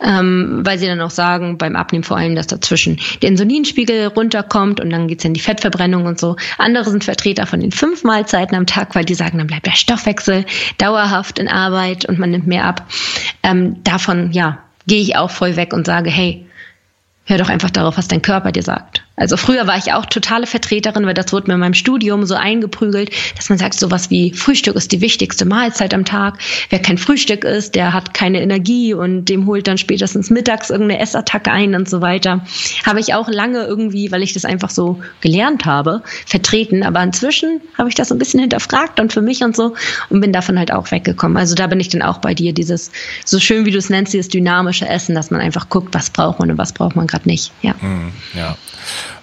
ähm, 0.02 0.62
weil 0.64 0.80
sie 0.80 0.88
dann 0.88 1.02
auch 1.02 1.12
sagen, 1.12 1.58
beim 1.58 1.76
Abnehmen 1.76 2.04
vor 2.04 2.18
allem, 2.18 2.36
dass 2.36 2.48
dazwischen 2.48 3.00
der 3.22 3.30
Insulinspiegel 3.30 4.08
runterkommt 4.08 4.80
und 4.80 4.90
dann 4.90 5.08
geht's 5.08 5.26
in 5.26 5.34
die 5.34 5.42
Fettverbrennung 5.42 6.06
und 6.06 6.20
so. 6.20 6.38
Andere 6.58 6.90
sind 6.90 7.04
Vertreter 7.04 7.46
von 7.46 7.60
den 7.60 7.72
fünf 7.72 8.04
Mahlzeiten 8.04 8.56
am 8.56 8.66
Tag, 8.66 8.96
weil 8.96 9.06
die 9.06 9.16
sagen, 9.16 9.38
dann 9.38 9.48
bleibt 9.48 9.66
der 9.66 9.76
Stoffwechsel 9.76 10.46
dauerhaft 10.78 11.40
in 11.40 11.50
Arbeit 11.50 12.06
und 12.06 12.18
man 12.18 12.32
nimmt 12.32 12.48
mehr 12.48 12.66
ab. 12.66 12.88
Ähm, 13.44 13.84
davon, 13.84 14.32
ja, 14.32 14.60
gehe 14.88 15.02
ich 15.02 15.18
auch 15.18 15.32
voll 15.32 15.58
weg 15.58 15.74
und 15.74 15.86
sage, 15.86 16.10
hey, 16.10 16.46
hör 17.26 17.38
doch 17.38 17.50
einfach 17.50 17.70
darauf, 17.70 17.98
was 17.98 18.08
dein 18.08 18.22
Körper 18.22 18.54
dir 18.54 18.64
sagt. 18.64 19.04
Also 19.18 19.36
früher 19.36 19.66
war 19.66 19.78
ich 19.78 19.94
auch 19.94 20.06
totale 20.06 20.46
Vertreterin, 20.46 21.08
weil 21.08 21.16
das 21.16 21.34
wurde 21.34 21.48
mir 21.48 21.56
in 21.56 21.60
meinem 21.60 21.74
Studium 21.74 22.24
so 22.26 22.36
eingeprügelt, 22.36 23.10
dass 23.36 23.50
man 23.50 23.58
sagt, 23.58 23.74
sowas 23.74 24.12
wie 24.12 24.32
Frühstück 24.32 24.76
ist 24.76 24.92
die 24.92 25.02
wichtigste 25.02 25.44
Mahlzeit 25.44 25.96
am 25.96 26.06
Tag. 26.06 26.38
Wer 26.70 26.80
kein 26.80 27.00
Frühstück 27.00 27.44
isst, 27.44 27.74
der 27.74 27.94
hat 27.94 28.14
keine 28.14 28.42
Energie 28.42 28.94
und 28.94 29.26
dem 29.26 29.48
holt 29.48 29.68
dann 29.68 29.80
spätestens 29.80 30.30
mittags 30.30 30.70
irgendeine 30.70 31.02
Essattacke 31.02 31.52
ein 31.52 31.74
und 31.74 31.90
so 31.90 32.02
weiter. 32.02 32.46
Habe 32.86 33.00
ich 33.00 33.16
auch 33.16 33.28
lange 33.28 33.64
irgendwie, 33.64 34.12
weil 34.12 34.22
ich 34.22 34.34
das 34.34 34.46
einfach 34.46 34.70
so 34.70 35.02
gelernt 35.22 35.66
habe, 35.66 36.04
vertreten. 36.28 36.84
Aber 36.84 37.02
inzwischen 37.02 37.62
habe 37.76 37.90
ich 37.90 37.96
das 37.96 38.10
so 38.10 38.16
ein 38.16 38.20
bisschen 38.20 38.40
hinterfragt 38.40 39.00
und 39.00 39.12
für 39.12 39.24
mich 39.24 39.42
und 39.42 39.56
so 39.56 39.74
und 40.10 40.22
bin 40.22 40.32
davon 40.32 40.60
halt 40.60 40.72
auch 40.72 40.92
weggekommen. 40.92 41.38
Also 41.38 41.56
da 41.56 41.66
bin 41.66 41.80
ich 41.80 41.90
dann 41.90 42.04
auch 42.04 42.20
bei 42.20 42.36
dir, 42.36 42.54
dieses, 42.54 42.92
so 43.26 43.40
schön 43.40 43.66
wie 43.66 43.72
du 43.72 43.80
es 43.80 43.90
nennst, 43.90 44.14
dieses 44.14 44.30
dynamische 44.30 44.88
Essen, 44.88 45.16
dass 45.16 45.32
man 45.32 45.42
einfach 45.42 45.70
guckt, 45.70 45.96
was 45.96 46.12
braucht 46.12 46.40
man 46.40 46.52
und 46.52 46.60
was 46.60 46.72
braucht 46.72 46.96
man 46.96 47.08
gerade 47.08 47.28
nicht. 47.28 47.52
Ja. 47.64 47.74
Mm, 47.74 48.12
ja. 48.36 48.56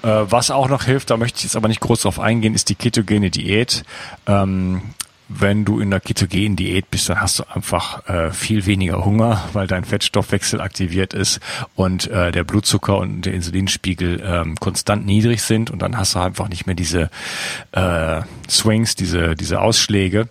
Äh, 0.02 0.08
was 0.08 0.50
auch 0.50 0.68
noch 0.68 0.84
hilft, 0.84 1.10
da 1.10 1.16
möchte 1.16 1.38
ich 1.38 1.44
jetzt 1.44 1.56
aber 1.56 1.68
nicht 1.68 1.80
groß 1.80 2.02
drauf 2.02 2.20
eingehen, 2.20 2.54
ist 2.54 2.68
die 2.68 2.74
ketogene 2.74 3.30
Diät. 3.30 3.84
Ähm, 4.26 4.82
wenn 5.28 5.64
du 5.64 5.80
in 5.80 5.90
der 5.90 6.00
ketogenen 6.00 6.54
Diät 6.54 6.90
bist, 6.90 7.08
dann 7.08 7.20
hast 7.20 7.38
du 7.38 7.44
einfach 7.48 8.06
äh, 8.08 8.30
viel 8.30 8.66
weniger 8.66 9.04
Hunger, 9.04 9.42
weil 9.54 9.66
dein 9.66 9.84
Fettstoffwechsel 9.84 10.60
aktiviert 10.60 11.14
ist 11.14 11.40
und 11.74 12.08
äh, 12.08 12.30
der 12.30 12.44
Blutzucker 12.44 12.98
und 12.98 13.22
der 13.22 13.32
Insulinspiegel 13.32 14.22
ähm, 14.24 14.56
konstant 14.56 15.06
niedrig 15.06 15.42
sind 15.42 15.70
und 15.70 15.80
dann 15.80 15.96
hast 15.96 16.14
du 16.14 16.18
einfach 16.18 16.48
nicht 16.48 16.66
mehr 16.66 16.74
diese 16.74 17.10
äh, 17.72 18.20
Swings, 18.48 18.96
diese 18.96 19.34
diese 19.34 19.60
Ausschläge 19.60 20.28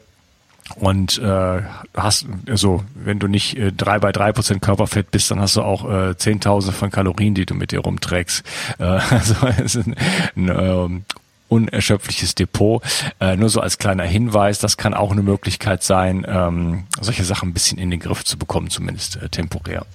und 0.76 1.18
äh, 1.20 1.62
hast 1.96 2.26
also 2.50 2.84
wenn 2.96 3.20
du 3.20 3.28
nicht 3.28 3.58
äh, 3.58 3.72
drei 3.72 4.00
bei 4.00 4.12
drei 4.12 4.32
Prozent 4.32 4.62
Körperfett 4.62 5.12
bist, 5.12 5.30
dann 5.30 5.40
hast 5.40 5.56
du 5.56 5.62
auch 5.62 5.90
äh, 5.90 6.18
Zehntausende 6.18 6.76
von 6.76 6.90
Kalorien, 6.90 7.36
die 7.36 7.46
du 7.46 7.54
mit 7.54 7.72
dir 7.72 7.80
rumträgst. 7.80 8.44
Äh, 8.80 8.84
also 9.10 9.36
es 9.64 9.76
ist 9.76 9.88
ein, 9.88 9.96
ein 10.36 10.50
ähm, 10.50 11.06
unerschöpfliches 11.54 12.36
Depot. 12.36 12.82
Äh, 13.20 13.38
nur 13.38 13.50
so 13.50 13.62
als 13.62 13.78
kleiner 13.78 14.04
Hinweis, 14.04 14.60
das 14.60 14.78
kann 14.78 14.94
auch 14.94 15.12
eine 15.12 15.22
Möglichkeit 15.22 15.84
sein, 15.84 16.26
ähm, 16.28 16.84
solche 17.00 17.24
Sachen 17.24 17.50
ein 17.50 17.54
bisschen 17.54 17.78
in 17.78 17.92
den 17.92 18.00
Griff 18.00 18.24
zu 18.24 18.38
bekommen, 18.38 18.70
zumindest 18.70 19.18
äh, 19.18 19.30
temporär. 19.30 19.86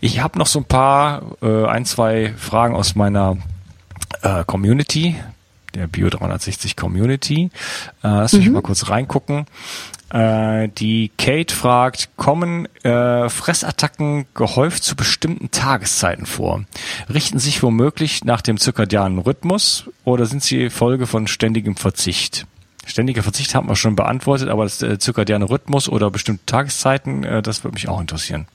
Ich 0.00 0.20
habe 0.20 0.38
noch 0.38 0.46
so 0.46 0.60
ein 0.60 0.66
paar, 0.66 1.22
äh, 1.42 1.66
ein, 1.66 1.86
zwei 1.86 2.34
Fragen 2.36 2.74
aus 2.74 2.94
meiner 2.94 3.38
äh, 4.22 4.44
Community, 4.44 5.16
der 5.74 5.86
Bio 5.86 6.10
360 6.10 6.76
Community. 6.76 7.50
Äh, 8.02 8.08
lass 8.08 8.32
mich 8.34 8.46
mhm. 8.46 8.54
mal 8.54 8.62
kurz 8.62 8.88
reingucken. 8.88 9.46
Äh, 10.10 10.68
die 10.68 11.10
Kate 11.16 11.54
fragt, 11.54 12.10
kommen 12.16 12.66
äh, 12.84 13.28
Fressattacken 13.28 14.26
gehäuft 14.34 14.82
zu 14.82 14.96
bestimmten 14.96 15.50
Tageszeiten 15.50 16.26
vor? 16.26 16.64
Richten 17.12 17.38
sich 17.38 17.62
womöglich 17.62 18.24
nach 18.24 18.40
dem 18.40 18.58
zirkadianen 18.58 19.18
Rhythmus 19.18 19.84
oder 20.04 20.26
sind 20.26 20.42
sie 20.42 20.68
Folge 20.68 21.06
von 21.06 21.28
ständigem 21.28 21.76
Verzicht? 21.76 22.46
Ständiger 22.86 23.22
Verzicht 23.22 23.54
haben 23.54 23.68
wir 23.68 23.76
schon 23.76 23.94
beantwortet, 23.94 24.48
aber 24.48 24.64
das 24.64 24.82
äh, 24.82 24.98
zirkadiane 24.98 25.48
Rhythmus 25.48 25.88
oder 25.88 26.10
bestimmte 26.10 26.44
Tageszeiten, 26.44 27.22
äh, 27.22 27.42
das 27.42 27.62
würde 27.62 27.74
mich 27.74 27.88
auch 27.88 28.00
interessieren. 28.00 28.46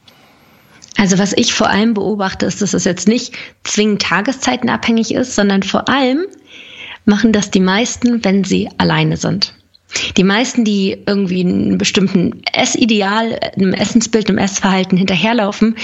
Also 0.97 1.17
was 1.17 1.33
ich 1.33 1.53
vor 1.53 1.69
allem 1.69 1.93
beobachte, 1.93 2.45
ist, 2.45 2.61
dass 2.61 2.73
es 2.73 2.83
jetzt 2.83 3.07
nicht 3.07 3.33
zwingend 3.63 4.01
tageszeitenabhängig 4.01 5.13
ist, 5.13 5.35
sondern 5.35 5.63
vor 5.63 5.87
allem 5.87 6.25
machen 7.05 7.31
das 7.31 7.51
die 7.51 7.59
meisten, 7.59 8.25
wenn 8.25 8.43
sie 8.43 8.69
alleine 8.77 9.15
sind. 9.15 9.53
Die 10.17 10.23
meisten, 10.23 10.65
die 10.65 11.03
irgendwie 11.05 11.41
einem 11.41 11.77
bestimmten 11.77 12.41
Essideal, 12.51 13.39
einem 13.55 13.73
Essensbild, 13.73 14.27
einem 14.27 14.39
Essverhalten 14.39 14.97
hinterherlaufen, 14.97 15.75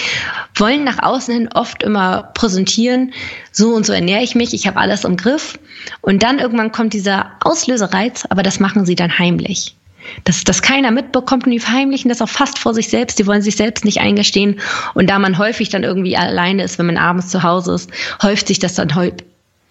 wollen 0.56 0.84
nach 0.84 1.02
außen 1.02 1.34
hin 1.34 1.50
oft 1.54 1.84
immer 1.84 2.24
präsentieren, 2.34 3.14
so 3.52 3.74
und 3.74 3.86
so 3.86 3.94
ernähre 3.94 4.24
ich 4.24 4.36
mich, 4.36 4.54
ich 4.54 4.68
habe 4.68 4.80
alles 4.80 5.06
im 5.06 5.18
Griff. 5.18 5.58
Und 6.02 6.24
dann 6.24 6.40
irgendwann 6.40 6.72
kommt 6.72 6.94
dieser 6.94 7.32
Auslösereiz, 7.42 8.26
aber 8.30 8.44
das 8.44 8.60
machen 8.60 8.86
sie 8.86 8.96
dann 8.96 9.18
heimlich. 9.18 9.76
Dass 10.24 10.44
das 10.44 10.62
keiner 10.62 10.92
mitbekommt 10.92 11.46
und 11.46 11.52
die 11.52 11.60
verheimlichen 11.60 12.10
das 12.10 12.22
auch 12.22 12.30
fast 12.30 12.58
vor 12.58 12.74
sich 12.74 12.90
selbst. 12.90 13.20
Die 13.20 13.28
wollen 13.28 13.44
sich 13.44 13.56
selbst 13.56 13.86
nicht 13.86 14.02
eingestehen. 14.02 14.60
Und 14.96 15.10
da 15.10 15.20
man 15.20 15.38
häufig 15.38 15.70
dann 15.70 15.84
irgendwie 15.84 16.18
alleine 16.18 16.64
ist, 16.64 16.80
wenn 16.80 16.88
man 16.88 16.98
abends 16.98 17.30
zu 17.30 17.44
Hause 17.44 17.76
ist, 17.76 17.92
häuft 18.22 18.48
sich 18.48 18.58
das 18.58 18.74
dann 18.74 18.96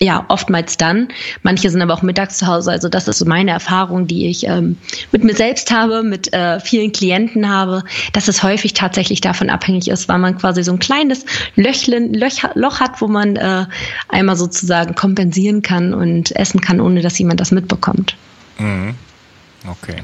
ja, 0.03 0.25
oftmals 0.29 0.79
dann. 0.79 1.09
Manche 1.43 1.69
sind 1.69 1.83
aber 1.83 1.93
auch 1.93 2.01
mittags 2.01 2.39
zu 2.39 2.47
Hause. 2.47 2.71
Also 2.71 2.89
das 2.89 3.07
ist 3.07 3.19
so 3.19 3.27
meine 3.27 3.51
Erfahrung, 3.51 4.07
die 4.07 4.29
ich 4.29 4.47
ähm, 4.47 4.79
mit 5.13 5.25
mir 5.25 5.35
selbst 5.35 5.71
habe, 5.71 6.03
mit 6.03 6.33
äh, 6.33 6.59
vielen 6.59 6.93
Klienten 6.93 7.51
habe, 7.51 7.83
dass 8.15 8.27
es 8.27 8.43
häufig 8.43 8.73
tatsächlich 8.73 9.21
davon 9.21 9.51
abhängig 9.51 9.89
ist, 9.89 10.09
weil 10.09 10.19
man 10.19 10.39
quasi 10.39 10.63
so 10.63 10.73
ein 10.73 10.79
kleines 10.79 11.27
Löchlen, 11.55 12.15
Löch, 12.15 12.43
Loch 12.55 12.81
hat, 12.81 13.03
wo 13.03 13.09
man 13.09 13.37
äh, 13.37 13.67
einmal 14.09 14.37
sozusagen 14.37 14.95
kompensieren 14.95 15.61
kann 15.61 15.93
und 15.93 16.35
essen 16.35 16.63
kann, 16.63 16.81
ohne 16.81 17.03
dass 17.03 17.19
jemand 17.19 17.39
das 17.41 17.51
mitbekommt. 17.51 18.17
Mhm. 18.59 18.95
Okay. 19.69 20.03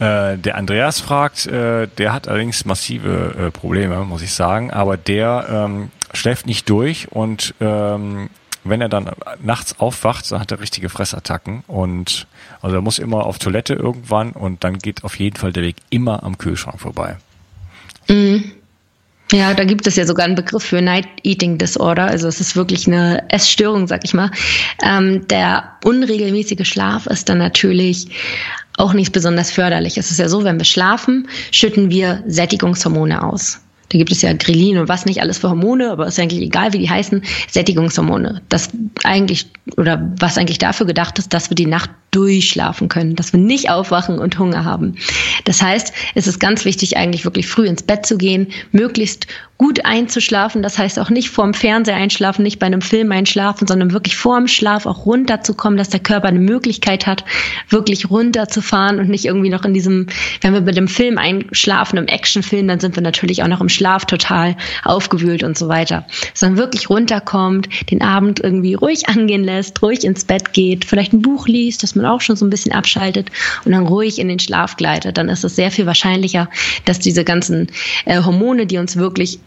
Äh, 0.00 0.36
der 0.36 0.56
Andreas 0.56 0.98
fragt, 0.98 1.46
äh, 1.46 1.86
der 1.96 2.12
hat 2.12 2.26
allerdings 2.26 2.64
massive 2.64 3.34
äh, 3.38 3.50
Probleme, 3.52 4.04
muss 4.04 4.22
ich 4.22 4.34
sagen, 4.34 4.72
aber 4.72 4.96
der 4.96 5.46
ähm, 5.48 5.90
schläft 6.12 6.46
nicht 6.46 6.68
durch 6.68 7.12
und 7.12 7.54
ähm, 7.60 8.30
wenn 8.68 8.80
er 8.80 8.88
dann 8.88 9.10
nachts 9.42 9.78
aufwacht, 9.78 10.30
dann 10.30 10.40
hat 10.40 10.50
er 10.50 10.60
richtige 10.60 10.88
Fressattacken 10.88 11.64
und 11.66 12.26
also 12.62 12.76
er 12.76 12.82
muss 12.82 12.98
immer 12.98 13.26
auf 13.26 13.38
Toilette 13.38 13.74
irgendwann 13.74 14.32
und 14.32 14.64
dann 14.64 14.78
geht 14.78 15.04
auf 15.04 15.18
jeden 15.18 15.36
Fall 15.36 15.52
der 15.52 15.62
Weg 15.62 15.76
immer 15.90 16.22
am 16.22 16.38
Kühlschrank 16.38 16.80
vorbei. 16.80 17.16
Mhm. 18.08 18.52
Ja, 19.32 19.54
da 19.54 19.64
gibt 19.64 19.86
es 19.88 19.96
ja 19.96 20.06
sogar 20.06 20.24
einen 20.24 20.36
Begriff 20.36 20.62
für 20.62 20.80
Night 20.80 21.08
Eating 21.24 21.58
Disorder. 21.58 22.04
Also 22.04 22.28
es 22.28 22.40
ist 22.40 22.54
wirklich 22.54 22.86
eine 22.86 23.28
Essstörung, 23.28 23.88
sag 23.88 24.04
ich 24.04 24.14
mal. 24.14 24.30
Ähm, 24.84 25.26
der 25.26 25.72
unregelmäßige 25.82 26.66
Schlaf 26.66 27.06
ist 27.06 27.28
dann 27.28 27.38
natürlich 27.38 28.06
auch 28.76 28.92
nicht 28.92 29.12
besonders 29.12 29.50
förderlich. 29.50 29.98
Es 29.98 30.12
ist 30.12 30.18
ja 30.18 30.28
so, 30.28 30.44
wenn 30.44 30.58
wir 30.58 30.64
schlafen, 30.64 31.28
schütten 31.50 31.90
wir 31.90 32.22
Sättigungshormone 32.26 33.22
aus. 33.22 33.60
Da 33.88 33.98
gibt 33.98 34.10
es 34.12 34.22
ja 34.22 34.32
Grillin 34.32 34.78
und 34.78 34.88
was 34.88 35.06
nicht 35.06 35.20
alles 35.20 35.38
für 35.38 35.50
Hormone, 35.50 35.90
aber 35.90 36.06
ist 36.06 36.18
eigentlich 36.18 36.42
egal, 36.42 36.72
wie 36.72 36.78
die 36.78 36.90
heißen, 36.90 37.22
Sättigungshormone. 37.48 38.42
Das 38.48 38.70
eigentlich, 39.04 39.46
oder 39.76 40.12
was 40.18 40.38
eigentlich 40.38 40.58
dafür 40.58 40.86
gedacht 40.86 41.18
ist, 41.18 41.32
dass 41.32 41.50
wir 41.50 41.54
die 41.54 41.66
Nacht 41.66 41.90
durchschlafen 42.10 42.88
können, 42.88 43.14
dass 43.14 43.32
wir 43.32 43.40
nicht 43.40 43.70
aufwachen 43.70 44.18
und 44.18 44.38
Hunger 44.38 44.64
haben. 44.64 44.96
Das 45.44 45.62
heißt, 45.62 45.92
es 46.14 46.26
ist 46.26 46.40
ganz 46.40 46.64
wichtig, 46.64 46.96
eigentlich 46.96 47.24
wirklich 47.24 47.46
früh 47.46 47.66
ins 47.66 47.82
Bett 47.82 48.06
zu 48.06 48.16
gehen, 48.16 48.48
möglichst 48.72 49.26
gut 49.58 49.84
einzuschlafen. 49.84 50.62
Das 50.62 50.78
heißt 50.78 50.98
auch 50.98 51.10
nicht 51.10 51.30
vorm 51.30 51.54
Fernseher 51.54 51.96
einschlafen, 51.96 52.42
nicht 52.42 52.58
bei 52.58 52.66
einem 52.66 52.82
Film 52.82 53.10
einschlafen, 53.12 53.66
sondern 53.66 53.92
wirklich 53.92 54.16
vorm 54.16 54.48
Schlaf 54.48 54.86
auch 54.86 55.06
runterzukommen, 55.06 55.78
dass 55.78 55.88
der 55.88 56.00
Körper 56.00 56.28
eine 56.28 56.38
Möglichkeit 56.38 57.06
hat, 57.06 57.24
wirklich 57.68 58.10
runterzufahren 58.10 58.98
und 58.98 59.08
nicht 59.08 59.24
irgendwie 59.24 59.48
noch 59.48 59.64
in 59.64 59.72
diesem, 59.72 60.08
wenn 60.42 60.52
wir 60.52 60.60
mit 60.60 60.76
dem 60.76 60.88
Film 60.88 61.18
einschlafen, 61.18 61.96
im 61.96 62.06
Actionfilm, 62.06 62.68
dann 62.68 62.80
sind 62.80 62.96
wir 62.96 63.02
natürlich 63.02 63.42
auch 63.42 63.48
noch 63.48 63.60
im 63.60 63.68
Schlaf 63.68 64.04
total 64.04 64.56
aufgewühlt 64.84 65.42
und 65.42 65.56
so 65.56 65.68
weiter. 65.68 66.06
Sondern 66.34 66.58
wirklich 66.58 66.90
runterkommt, 66.90 67.68
den 67.90 68.02
Abend 68.02 68.40
irgendwie 68.40 68.74
ruhig 68.74 69.08
angehen 69.08 69.44
lässt, 69.44 69.82
ruhig 69.82 70.04
ins 70.04 70.24
Bett 70.24 70.52
geht, 70.52 70.84
vielleicht 70.84 71.12
ein 71.12 71.22
Buch 71.22 71.48
liest, 71.48 71.82
dass 71.82 71.94
man 71.96 72.06
auch 72.06 72.20
schon 72.20 72.36
so 72.36 72.46
ein 72.46 72.50
bisschen 72.50 72.72
abschaltet 72.72 73.30
und 73.64 73.72
dann 73.72 73.86
ruhig 73.86 74.18
in 74.18 74.28
den 74.28 74.38
Schlaf 74.38 74.76
gleitet. 74.76 75.18
Dann 75.18 75.28
ist 75.28 75.44
es 75.44 75.56
sehr 75.56 75.70
viel 75.70 75.86
wahrscheinlicher, 75.86 76.48
dass 76.84 76.98
diese 76.98 77.24
ganzen 77.24 77.68
äh, 78.04 78.22
Hormone, 78.22 78.66
die 78.66 78.78
uns 78.78 78.96
wirklich 78.96 79.38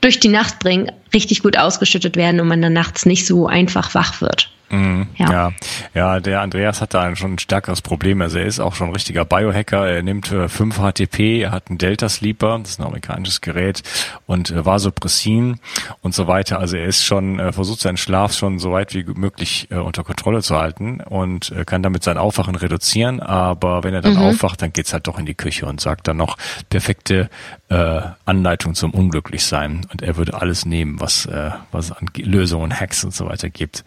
durch 0.00 0.20
die 0.20 0.28
Nacht 0.28 0.58
bringen, 0.58 0.92
richtig 1.14 1.42
gut 1.42 1.58
ausgeschüttet 1.58 2.16
werden 2.16 2.40
und 2.40 2.48
man 2.48 2.62
dann 2.62 2.72
nachts 2.72 3.06
nicht 3.06 3.26
so 3.26 3.46
einfach 3.46 3.94
wach 3.94 4.20
wird. 4.20 4.50
Mhm, 4.68 5.06
ja. 5.16 5.30
ja. 5.30 5.52
ja, 5.94 6.20
der 6.20 6.40
Andreas 6.40 6.80
hat 6.80 6.92
da 6.92 7.14
schon 7.14 7.34
ein 7.34 7.38
stärkeres 7.38 7.82
Problem. 7.82 8.20
Also 8.20 8.38
er 8.38 8.46
ist 8.46 8.58
auch 8.58 8.74
schon 8.74 8.88
ein 8.88 8.92
richtiger 8.92 9.24
Biohacker. 9.24 9.86
Er 9.86 10.02
nimmt 10.02 10.32
äh, 10.32 10.48
5 10.48 10.78
HTP, 10.78 11.42
er 11.42 11.52
hat 11.52 11.68
einen 11.68 11.78
Delta 11.78 12.08
Sleeper, 12.08 12.58
das 12.58 12.70
ist 12.70 12.80
ein 12.80 12.86
amerikanisches 12.86 13.40
Gerät, 13.40 13.82
und 14.26 14.50
äh, 14.50 14.64
Vasopressin 14.64 15.60
und 16.02 16.14
so 16.14 16.26
weiter. 16.26 16.58
Also 16.58 16.76
er 16.76 16.86
ist 16.86 17.04
schon, 17.04 17.38
äh, 17.38 17.52
versucht 17.52 17.80
seinen 17.80 17.96
Schlaf 17.96 18.32
schon 18.32 18.58
so 18.58 18.72
weit 18.72 18.94
wie 18.94 19.04
möglich 19.04 19.68
äh, 19.70 19.76
unter 19.76 20.02
Kontrolle 20.02 20.42
zu 20.42 20.56
halten 20.56 21.00
und 21.00 21.52
äh, 21.52 21.64
kann 21.64 21.82
damit 21.82 22.02
sein 22.02 22.18
Aufwachen 22.18 22.56
reduzieren. 22.56 23.20
Aber 23.20 23.84
wenn 23.84 23.94
er 23.94 24.00
dann 24.00 24.14
mhm. 24.14 24.22
aufwacht, 24.22 24.62
dann 24.62 24.72
geht's 24.72 24.92
halt 24.92 25.06
doch 25.06 25.18
in 25.18 25.26
die 25.26 25.34
Küche 25.34 25.66
und 25.66 25.80
sagt 25.80 26.08
dann 26.08 26.16
noch 26.16 26.36
perfekte 26.68 27.30
äh, 27.68 28.00
Anleitung 28.24 28.74
zum 28.74 28.92
Unglücklichsein. 28.92 29.86
Und 29.92 30.02
er 30.02 30.16
würde 30.16 30.34
alles 30.34 30.66
nehmen, 30.66 31.00
was, 31.00 31.26
äh, 31.26 31.50
was 31.70 31.92
an 31.92 32.08
Lösungen, 32.16 32.78
Hacks 32.78 33.04
und 33.04 33.14
so 33.14 33.26
weiter 33.26 33.48
gibt. 33.48 33.84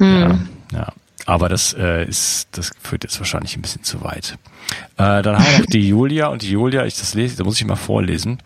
Mhm. 0.00 0.48
Ja, 0.72 0.78
ja. 0.78 0.92
Aber 1.26 1.48
das 1.48 1.74
äh, 1.74 2.04
ist, 2.08 2.48
das 2.52 2.72
führt 2.82 3.04
jetzt 3.04 3.18
wahrscheinlich 3.20 3.56
ein 3.56 3.62
bisschen 3.62 3.84
zu 3.84 4.02
weit. 4.02 4.38
Äh, 4.96 5.22
dann 5.22 5.38
haben 5.38 5.44
wir 5.44 5.58
noch 5.60 5.66
die 5.66 5.88
Julia 5.88 6.28
und 6.28 6.42
die 6.42 6.50
Julia, 6.50 6.86
ich 6.86 6.98
das 6.98 7.14
lese, 7.14 7.36
da 7.36 7.44
muss 7.44 7.60
ich 7.60 7.66
mal 7.66 7.76
vorlesen. 7.76 8.38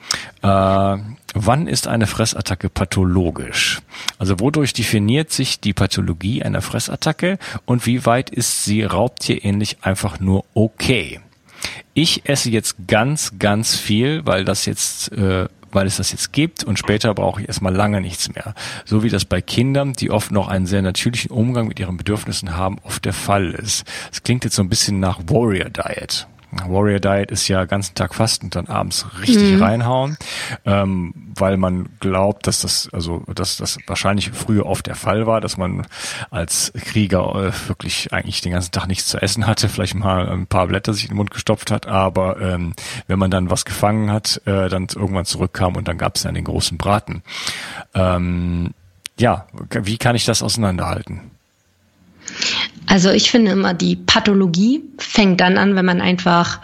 Äh, 0.42 0.96
wann 1.34 1.66
ist 1.66 1.86
eine 1.86 2.06
Fressattacke 2.06 2.68
pathologisch? 2.68 3.80
Also 4.18 4.40
wodurch 4.40 4.72
definiert 4.72 5.30
sich 5.30 5.60
die 5.60 5.72
Pathologie 5.72 6.42
einer 6.42 6.62
Fressattacke 6.62 7.38
und 7.64 7.86
wie 7.86 8.04
weit 8.06 8.30
ist 8.30 8.64
sie 8.64 8.82
raubtierähnlich 8.82 9.78
einfach 9.82 10.20
nur 10.20 10.44
okay? 10.54 11.20
Ich 11.94 12.28
esse 12.28 12.50
jetzt 12.50 12.76
ganz, 12.88 13.38
ganz 13.38 13.76
viel, 13.76 14.26
weil 14.26 14.44
das 14.44 14.66
jetzt 14.66 15.12
äh, 15.12 15.46
weil 15.74 15.86
es 15.86 15.96
das 15.96 16.12
jetzt 16.12 16.32
gibt 16.32 16.64
und 16.64 16.78
später 16.78 17.14
brauche 17.14 17.40
ich 17.40 17.48
erstmal 17.48 17.74
lange 17.74 18.00
nichts 18.00 18.34
mehr. 18.34 18.54
So 18.84 19.02
wie 19.02 19.10
das 19.10 19.24
bei 19.24 19.40
Kindern, 19.40 19.92
die 19.92 20.10
oft 20.10 20.30
noch 20.30 20.48
einen 20.48 20.66
sehr 20.66 20.82
natürlichen 20.82 21.30
Umgang 21.30 21.68
mit 21.68 21.78
ihren 21.78 21.96
Bedürfnissen 21.96 22.56
haben, 22.56 22.78
oft 22.82 23.04
der 23.04 23.12
Fall 23.12 23.52
ist. 23.52 23.84
Es 24.12 24.22
klingt 24.22 24.44
jetzt 24.44 24.56
so 24.56 24.62
ein 24.62 24.68
bisschen 24.68 25.00
nach 25.00 25.20
Warrior 25.26 25.70
Diet. 25.70 26.26
Warrior 26.66 27.00
Diet 27.00 27.30
ist 27.30 27.48
ja 27.48 27.64
ganzen 27.64 27.94
Tag 27.94 28.14
fasten 28.14 28.46
und 28.46 28.56
dann 28.56 28.66
abends 28.66 29.06
richtig 29.20 29.54
mhm. 29.54 29.62
reinhauen, 29.62 30.16
ähm, 30.64 31.14
weil 31.36 31.56
man 31.56 31.88
glaubt, 32.00 32.46
dass 32.46 32.60
das, 32.60 32.88
also 32.92 33.22
dass 33.34 33.56
das 33.56 33.78
wahrscheinlich 33.86 34.30
früher 34.30 34.66
oft 34.66 34.86
der 34.86 34.94
Fall 34.94 35.26
war, 35.26 35.40
dass 35.40 35.56
man 35.56 35.86
als 36.30 36.72
Krieger 36.74 37.34
äh, 37.34 37.68
wirklich 37.68 38.12
eigentlich 38.12 38.40
den 38.40 38.52
ganzen 38.52 38.72
Tag 38.72 38.86
nichts 38.86 39.06
zu 39.08 39.20
essen 39.20 39.46
hatte, 39.46 39.68
vielleicht 39.68 39.94
mal 39.94 40.28
ein 40.28 40.46
paar 40.46 40.66
Blätter 40.66 40.92
sich 40.92 41.04
in 41.04 41.10
den 41.10 41.16
Mund 41.16 41.30
gestopft 41.30 41.70
hat, 41.70 41.86
aber 41.86 42.40
ähm, 42.40 42.74
wenn 43.06 43.18
man 43.18 43.30
dann 43.30 43.50
was 43.50 43.64
gefangen 43.64 44.10
hat, 44.10 44.40
äh, 44.46 44.68
dann 44.68 44.86
irgendwann 44.94 45.24
zurückkam 45.24 45.76
und 45.76 45.88
dann 45.88 45.98
gab 45.98 46.16
es 46.16 46.22
dann 46.22 46.34
den 46.34 46.44
großen 46.44 46.78
Braten. 46.78 47.22
Ähm, 47.94 48.74
ja, 49.18 49.46
wie 49.70 49.98
kann 49.98 50.16
ich 50.16 50.24
das 50.24 50.42
auseinanderhalten? 50.42 51.30
Also 52.86 53.10
ich 53.10 53.30
finde 53.30 53.52
immer, 53.52 53.74
die 53.74 53.96
Pathologie 53.96 54.82
fängt 54.98 55.40
dann 55.40 55.58
an, 55.58 55.74
wenn 55.74 55.84
man 55.84 56.00
einfach 56.00 56.60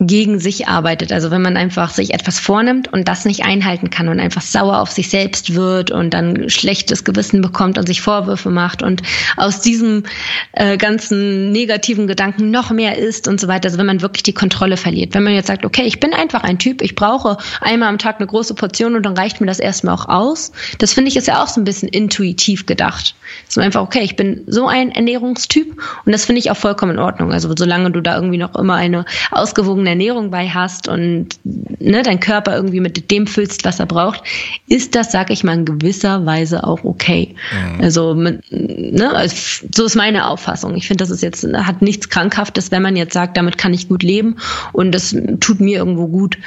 gegen 0.00 0.38
sich 0.38 0.68
arbeitet. 0.68 1.12
Also 1.12 1.32
wenn 1.32 1.42
man 1.42 1.56
einfach 1.56 1.90
sich 1.90 2.14
etwas 2.14 2.38
vornimmt 2.38 2.92
und 2.92 3.08
das 3.08 3.24
nicht 3.24 3.44
einhalten 3.44 3.90
kann 3.90 4.08
und 4.08 4.20
einfach 4.20 4.42
sauer 4.42 4.78
auf 4.78 4.92
sich 4.92 5.10
selbst 5.10 5.54
wird 5.56 5.90
und 5.90 6.14
dann 6.14 6.48
schlechtes 6.48 7.02
Gewissen 7.02 7.40
bekommt 7.40 7.78
und 7.78 7.86
sich 7.86 8.00
Vorwürfe 8.00 8.50
macht 8.50 8.84
und 8.84 9.02
aus 9.36 9.60
diesem 9.60 10.04
äh, 10.52 10.76
ganzen 10.76 11.50
negativen 11.50 12.06
Gedanken 12.06 12.52
noch 12.52 12.70
mehr 12.70 12.96
ist 12.96 13.26
und 13.26 13.40
so 13.40 13.48
weiter. 13.48 13.66
Also 13.66 13.78
wenn 13.78 13.86
man 13.86 14.00
wirklich 14.00 14.22
die 14.22 14.32
Kontrolle 14.32 14.76
verliert. 14.76 15.14
Wenn 15.14 15.24
man 15.24 15.34
jetzt 15.34 15.48
sagt, 15.48 15.64
okay, 15.64 15.82
ich 15.82 15.98
bin 15.98 16.14
einfach 16.14 16.44
ein 16.44 16.60
Typ, 16.60 16.80
ich 16.80 16.94
brauche 16.94 17.36
einmal 17.60 17.88
am 17.88 17.98
Tag 17.98 18.18
eine 18.18 18.28
große 18.28 18.54
Portion 18.54 18.94
und 18.94 19.04
dann 19.04 19.16
reicht 19.16 19.40
mir 19.40 19.48
das 19.48 19.58
erstmal 19.58 19.96
auch 19.96 20.08
aus. 20.08 20.52
Das 20.78 20.92
finde 20.92 21.08
ich 21.08 21.16
ist 21.16 21.26
ja 21.26 21.42
auch 21.42 21.48
so 21.48 21.60
ein 21.60 21.64
bisschen 21.64 21.88
intuitiv 21.88 22.66
gedacht. 22.66 23.16
Man 23.56 23.64
einfach, 23.64 23.82
okay, 23.82 24.02
ich 24.02 24.14
bin 24.14 24.44
so 24.46 24.68
ein 24.68 24.92
Ernährungstyp 24.92 25.76
und 26.04 26.12
das 26.12 26.26
finde 26.26 26.38
ich 26.38 26.52
auch 26.52 26.56
vollkommen 26.56 26.92
in 26.92 26.98
Ordnung. 27.00 27.32
Also 27.32 27.52
solange 27.56 27.90
du 27.90 28.00
da 28.00 28.14
irgendwie 28.14 28.38
noch 28.38 28.54
immer 28.54 28.74
eine 28.74 29.04
ausgewogene 29.32 29.87
eine 29.88 30.04
Ernährung 30.04 30.30
bei 30.30 30.48
hast 30.48 30.88
und 30.88 31.28
ne, 31.44 32.02
dein 32.02 32.20
Körper 32.20 32.54
irgendwie 32.54 32.80
mit 32.80 33.10
dem 33.10 33.26
füllst, 33.26 33.64
was 33.64 33.80
er 33.80 33.86
braucht, 33.86 34.22
ist 34.68 34.94
das, 34.94 35.12
sag 35.12 35.30
ich 35.30 35.44
mal, 35.44 35.54
in 35.54 35.64
gewisser 35.64 36.26
Weise 36.26 36.64
auch 36.64 36.84
okay. 36.84 37.34
Mhm. 37.52 37.80
Also, 37.80 38.14
ne, 38.14 39.10
also, 39.14 39.66
so 39.74 39.84
ist 39.84 39.96
meine 39.96 40.28
Auffassung. 40.28 40.76
Ich 40.76 40.86
finde, 40.86 41.02
das 41.02 41.10
ist 41.10 41.22
jetzt, 41.22 41.46
hat 41.52 41.82
nichts 41.82 42.08
Krankhaftes, 42.08 42.70
wenn 42.70 42.82
man 42.82 42.96
jetzt 42.96 43.14
sagt, 43.14 43.36
damit 43.36 43.58
kann 43.58 43.74
ich 43.74 43.88
gut 43.88 44.02
leben 44.02 44.36
und 44.72 44.92
das 44.92 45.16
tut 45.40 45.60
mir 45.60 45.78
irgendwo 45.78 46.08
gut. 46.08 46.38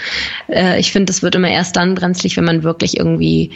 Äh, 0.47 0.79
ich 0.79 0.91
finde, 0.91 1.05
das 1.05 1.23
wird 1.23 1.35
immer 1.35 1.49
erst 1.49 1.75
dann 1.75 1.95
brenzlig, 1.95 2.37
wenn 2.37 2.45
man 2.45 2.63
wirklich 2.63 2.97
irgendwie 2.97 3.51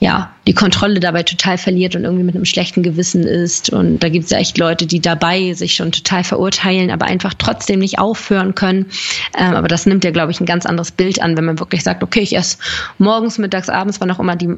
ja, 0.00 0.32
die 0.46 0.54
Kontrolle 0.54 1.00
dabei 1.00 1.24
total 1.24 1.58
verliert 1.58 1.96
und 1.96 2.04
irgendwie 2.04 2.22
mit 2.22 2.36
einem 2.36 2.44
schlechten 2.44 2.84
Gewissen 2.84 3.24
ist. 3.24 3.70
Und 3.70 3.98
da 3.98 4.08
gibt 4.08 4.26
es 4.26 4.30
ja 4.30 4.38
echt 4.38 4.56
Leute, 4.56 4.86
die 4.86 5.00
dabei 5.00 5.52
sich 5.54 5.74
schon 5.74 5.90
total 5.90 6.22
verurteilen, 6.22 6.90
aber 6.90 7.06
einfach 7.06 7.34
trotzdem 7.34 7.80
nicht 7.80 7.98
aufhören 7.98 8.54
können. 8.54 8.86
Ähm, 9.36 9.54
aber 9.54 9.66
das 9.66 9.86
nimmt 9.86 10.04
ja, 10.04 10.12
glaube 10.12 10.30
ich, 10.30 10.40
ein 10.40 10.46
ganz 10.46 10.66
anderes 10.66 10.92
Bild 10.92 11.20
an, 11.20 11.36
wenn 11.36 11.44
man 11.44 11.58
wirklich 11.58 11.82
sagt, 11.82 12.04
okay, 12.04 12.20
ich 12.20 12.36
esse 12.36 12.58
morgens, 12.98 13.38
mittags, 13.38 13.68
abends, 13.68 14.00
wann 14.00 14.10
auch 14.12 14.20
immer 14.20 14.36
die 14.36 14.54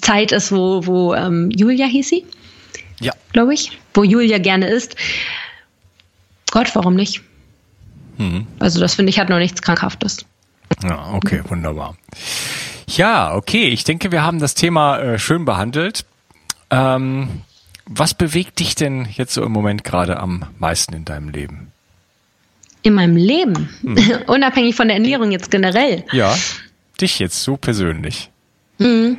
Zeit 0.00 0.32
ist, 0.32 0.50
wo, 0.50 0.84
wo 0.84 1.14
ähm, 1.14 1.50
Julia 1.50 1.86
hieß 1.86 2.08
sie. 2.08 2.24
Ja. 3.00 3.12
Glaube 3.32 3.54
ich. 3.54 3.78
Wo 3.94 4.02
Julia 4.02 4.38
gerne 4.38 4.68
isst. 4.68 4.96
Gott, 6.50 6.74
warum 6.74 6.94
nicht? 6.94 7.22
Mhm. 8.18 8.46
Also 8.58 8.80
das 8.80 8.96
finde 8.96 9.10
ich 9.10 9.20
hat 9.20 9.28
noch 9.28 9.38
nichts 9.38 9.62
Krankhaftes. 9.62 10.24
Ja, 10.82 11.12
okay, 11.12 11.42
wunderbar. 11.48 11.96
Ja, 12.88 13.34
okay. 13.34 13.68
Ich 13.68 13.84
denke, 13.84 14.12
wir 14.12 14.22
haben 14.22 14.38
das 14.38 14.54
Thema 14.54 14.98
äh, 14.98 15.18
schön 15.18 15.44
behandelt. 15.44 16.04
Ähm, 16.70 17.42
was 17.86 18.14
bewegt 18.14 18.58
dich 18.58 18.74
denn 18.74 19.08
jetzt 19.12 19.34
so 19.34 19.44
im 19.44 19.52
Moment 19.52 19.84
gerade 19.84 20.18
am 20.18 20.44
meisten 20.58 20.94
in 20.94 21.04
deinem 21.04 21.28
Leben? 21.28 21.72
In 22.82 22.94
meinem 22.94 23.16
Leben? 23.16 23.68
Hm. 23.82 23.96
Unabhängig 24.26 24.74
von 24.74 24.88
der 24.88 24.96
Ernährung 24.96 25.32
jetzt 25.32 25.50
generell. 25.50 26.04
Ja, 26.12 26.36
dich 27.00 27.18
jetzt 27.18 27.42
so 27.42 27.56
persönlich. 27.56 28.30
Mhm. 28.78 29.16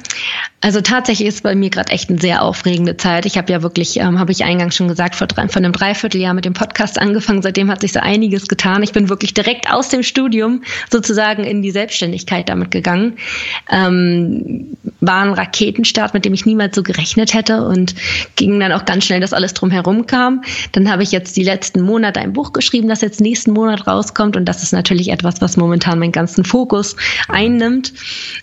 Also 0.60 0.82
tatsächlich 0.82 1.28
ist 1.28 1.44
bei 1.44 1.56
mir 1.56 1.70
gerade 1.70 1.92
echt 1.92 2.10
eine 2.10 2.20
sehr 2.20 2.42
aufregende 2.42 2.98
Zeit. 2.98 3.26
Ich 3.26 3.38
habe 3.38 3.52
ja 3.52 3.62
wirklich, 3.62 3.98
ähm, 4.00 4.20
habe 4.20 4.32
ich 4.32 4.44
eingangs 4.44 4.76
schon 4.76 4.88
gesagt, 4.88 5.16
vor, 5.16 5.28
drei, 5.28 5.48
vor 5.48 5.58
einem 5.58 5.72
Dreivierteljahr 5.72 6.34
mit 6.34 6.46
dem 6.46 6.54
Podcast 6.54 7.00
angefangen. 7.00 7.42
Seitdem 7.42 7.70
hat 7.70 7.82
sich 7.82 7.94
so 7.94 8.00
einiges 8.00 8.48
getan. 8.48 8.82
Ich 8.84 8.92
bin 8.92 9.08
wirklich 9.08 9.34
direkt 9.34 9.72
aus 9.72 9.90
dem 9.90 10.04
Studium 10.04 10.64
sozusagen 10.90 11.44
in 11.44 11.62
die 11.62 11.72
Selbstständigkeit 11.72 12.50
damit 12.50 12.72
gegangen. 12.72 13.18
Ähm, 13.72 14.76
war 15.00 15.22
ein 15.24 15.34
Raketenstart, 15.34 16.14
mit 16.14 16.26
dem 16.26 16.34
ich 16.34 16.46
niemals 16.46 16.76
so 16.76 16.84
gerechnet 16.84 17.34
hätte 17.34 17.66
und 17.66 17.94
ging 18.36 18.60
dann 18.60 18.72
auch 18.72 18.86
ganz 18.86 19.06
schnell, 19.06 19.20
dass 19.20 19.34
alles 19.34 19.54
drumherum 19.54 20.08
kam. 20.08 20.42
Dann 20.72 20.90
habe 20.92 21.04
ich 21.04 21.12
jetzt 21.12 21.38
die 21.38 21.44
letzten 21.44 21.82
Monate 21.82 22.20
ein 22.20 22.34
Buch 22.34 22.52
geschrieben, 22.52 22.88
das 22.88 23.02
jetzt 23.02 23.22
nächsten 23.22 23.52
Monat 23.52 23.86
rauskommt 23.86 24.36
und 24.36 24.46
das 24.46 24.64
ist 24.64 24.74
natürlich 24.74 25.10
etwas, 25.12 25.40
was 25.40 25.56
momentan 25.56 26.00
meinen 26.00 26.12
ganzen 26.12 26.44
Fokus 26.44 26.96
einnimmt. 27.28 27.94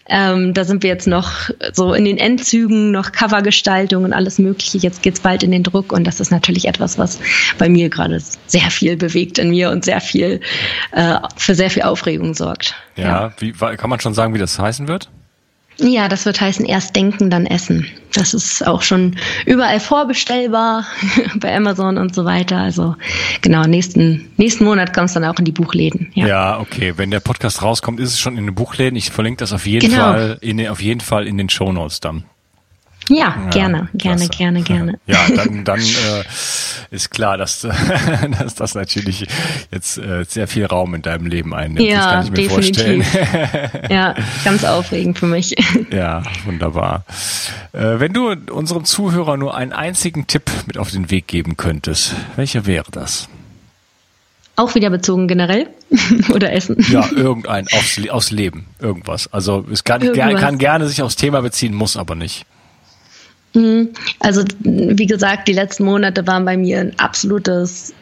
Ähm, 0.09 0.55
da 0.55 0.65
sind 0.65 0.83
wir 0.83 0.91
jetzt 0.91 1.04
noch 1.07 1.51
so 1.73 1.95
in 1.95 2.05
den 2.05 2.19
Endzügen 2.19 2.91
noch 2.91 3.13
Covergestaltung 3.13 4.05
und 4.05 4.13
alles 4.13 4.39
Mögliche. 4.39 4.79
Jetzt 4.79 5.03
geht's 5.03 5.21
bald 5.21 5.43
in 5.43 5.51
den 5.51 5.63
Druck 5.63 5.93
und 5.93 6.05
das 6.05 6.21
ist 6.21 6.31
natürlich 6.31 6.67
etwas, 6.67 6.99
was 6.99 7.19
bei 7.59 7.69
mir 7.69 7.89
gerade 7.89 8.21
sehr 8.47 8.71
viel 8.71 8.97
bewegt 8.97 9.39
in 9.39 9.51
mir 9.51 9.71
und 9.71 9.85
sehr 9.85 10.01
viel 10.01 10.41
äh, 10.93 11.17
für 11.37 11.55
sehr 11.55 11.71
viel 11.71 11.83
Aufregung 11.83 12.35
sorgt. 12.35 12.75
Ja, 12.97 13.05
ja. 13.05 13.33
Wie, 13.39 13.53
kann 13.53 13.91
man 13.91 14.01
schon 14.01 14.15
sagen, 14.15 14.35
wie 14.35 14.39
das 14.39 14.59
heißen 14.59 14.89
wird? 14.89 15.11
Ja, 15.79 16.09
das 16.09 16.25
wird 16.25 16.41
heißen, 16.41 16.65
erst 16.67 16.95
denken, 16.95 17.31
dann 17.31 17.47
essen. 17.47 17.87
Das 18.13 18.33
ist 18.33 18.65
auch 18.65 18.83
schon 18.83 19.17
überall 19.45 19.81
vorbestellbar 19.81 20.87
bei 21.37 21.55
Amazon 21.55 21.99
und 21.99 22.15
so 22.15 22.25
weiter. 22.25 22.59
Also 22.59 22.95
genau, 23.43 23.65
nächsten, 23.65 24.31
nächsten 24.37 24.65
Monat 24.65 24.95
kommt 24.95 25.09
es 25.09 25.15
dann 25.15 25.25
auch 25.25 25.39
in 25.39 25.45
die 25.45 25.53
Buchläden. 25.53 26.13
Ja. 26.15 26.27
ja, 26.27 26.61
okay. 26.61 26.95
Wenn 26.97 27.11
der 27.11 27.21
Podcast 27.21 27.63
rauskommt, 27.63 27.99
ist 27.99 28.11
es 28.11 28.21
schon 28.21 28.39
in 28.39 28.47
den 28.47 28.55
Buchläden. 28.55 28.97
Ich 28.97 29.11
verlinke 29.11 29.39
das 29.39 29.53
auf 29.53 29.67
jeden 29.67 29.91
genau. 29.91 30.13
Fall 30.13 30.39
in, 30.41 30.67
auf 30.69 30.81
jeden 30.81 31.01
Fall 31.01 31.27
in 31.27 31.39
den 31.39 31.49
Show 31.49 31.73
Notes 31.73 32.01
dann. 32.01 32.25
Ja, 33.09 33.17
ja 33.17 33.51
gerne, 33.51 33.89
gerne, 33.95 34.29
gerne, 34.29 34.63
gerne. 34.63 34.99
Ja, 35.07 35.19
dann, 35.35 35.65
dann 35.65 35.81
äh, 35.81 36.25
ist 36.91 37.11
klar, 37.11 37.37
dass, 37.37 37.61
dass 38.39 38.55
das 38.55 38.75
natürlich 38.75 39.27
jetzt 39.71 39.99
äh, 39.99 40.25
sehr 40.27 40.49
viel 40.49 40.67
Raum 40.67 40.95
in 40.95 41.03
deinem 41.03 41.27
Leben 41.27 41.55
einnimmt. 41.55 41.89
Ja, 41.89 41.97
das 41.97 42.07
kann 42.07 42.25
ich 42.25 42.31
mir 42.31 42.49
definitiv. 42.49 43.07
vorstellen. 43.07 43.71
ja, 43.91 44.15
ganz 44.45 44.65
aufregend 44.65 45.19
für 45.19 45.27
mich. 45.27 45.55
Ja, 45.91 46.23
wunderbar. 46.45 47.05
Äh, 47.73 48.01
wenn 48.01 48.13
du 48.13 48.35
unserem 48.51 48.85
Zuhörer 48.85 49.37
nur 49.37 49.55
einen 49.55 49.73
einzigen 49.73 50.27
Tipp 50.27 50.51
mit 50.67 50.79
auf 50.79 50.91
den 50.91 51.11
Weg 51.11 51.27
geben 51.27 51.57
könntest, 51.57 52.15
welcher 52.37 52.67
wäre 52.67 52.91
das? 52.91 53.29
Auch 54.57 54.77
wieder 54.77 54.89
bezogen 54.89 55.27
generell 55.27 55.67
oder 56.33 56.53
Essen? 56.53 56.77
Ja, 56.89 57.09
irgendein 57.11 57.67
aufs, 57.73 58.01
aufs 58.09 58.31
Leben, 58.31 58.67
irgendwas. 58.79 59.33
Also 59.33 59.67
es 59.71 59.83
kann, 59.83 60.01
kann 60.13 60.59
gerne 60.59 60.87
sich 60.87 61.03
aufs 61.03 61.17
Thema 61.17 61.43
beziehen, 61.43 61.75
muss 61.75 61.97
aber 61.97 62.15
nicht. 62.15 62.47
Mhm. 63.55 63.91
Also, 64.21 64.45
wie 64.61 65.07
gesagt, 65.07 65.49
die 65.49 65.53
letzten 65.53 65.85
Monate 65.85 66.27
waren 66.27 66.45
bei 66.45 66.57
mir 66.57 66.81
ein 66.81 66.99
absolutes 66.99 67.95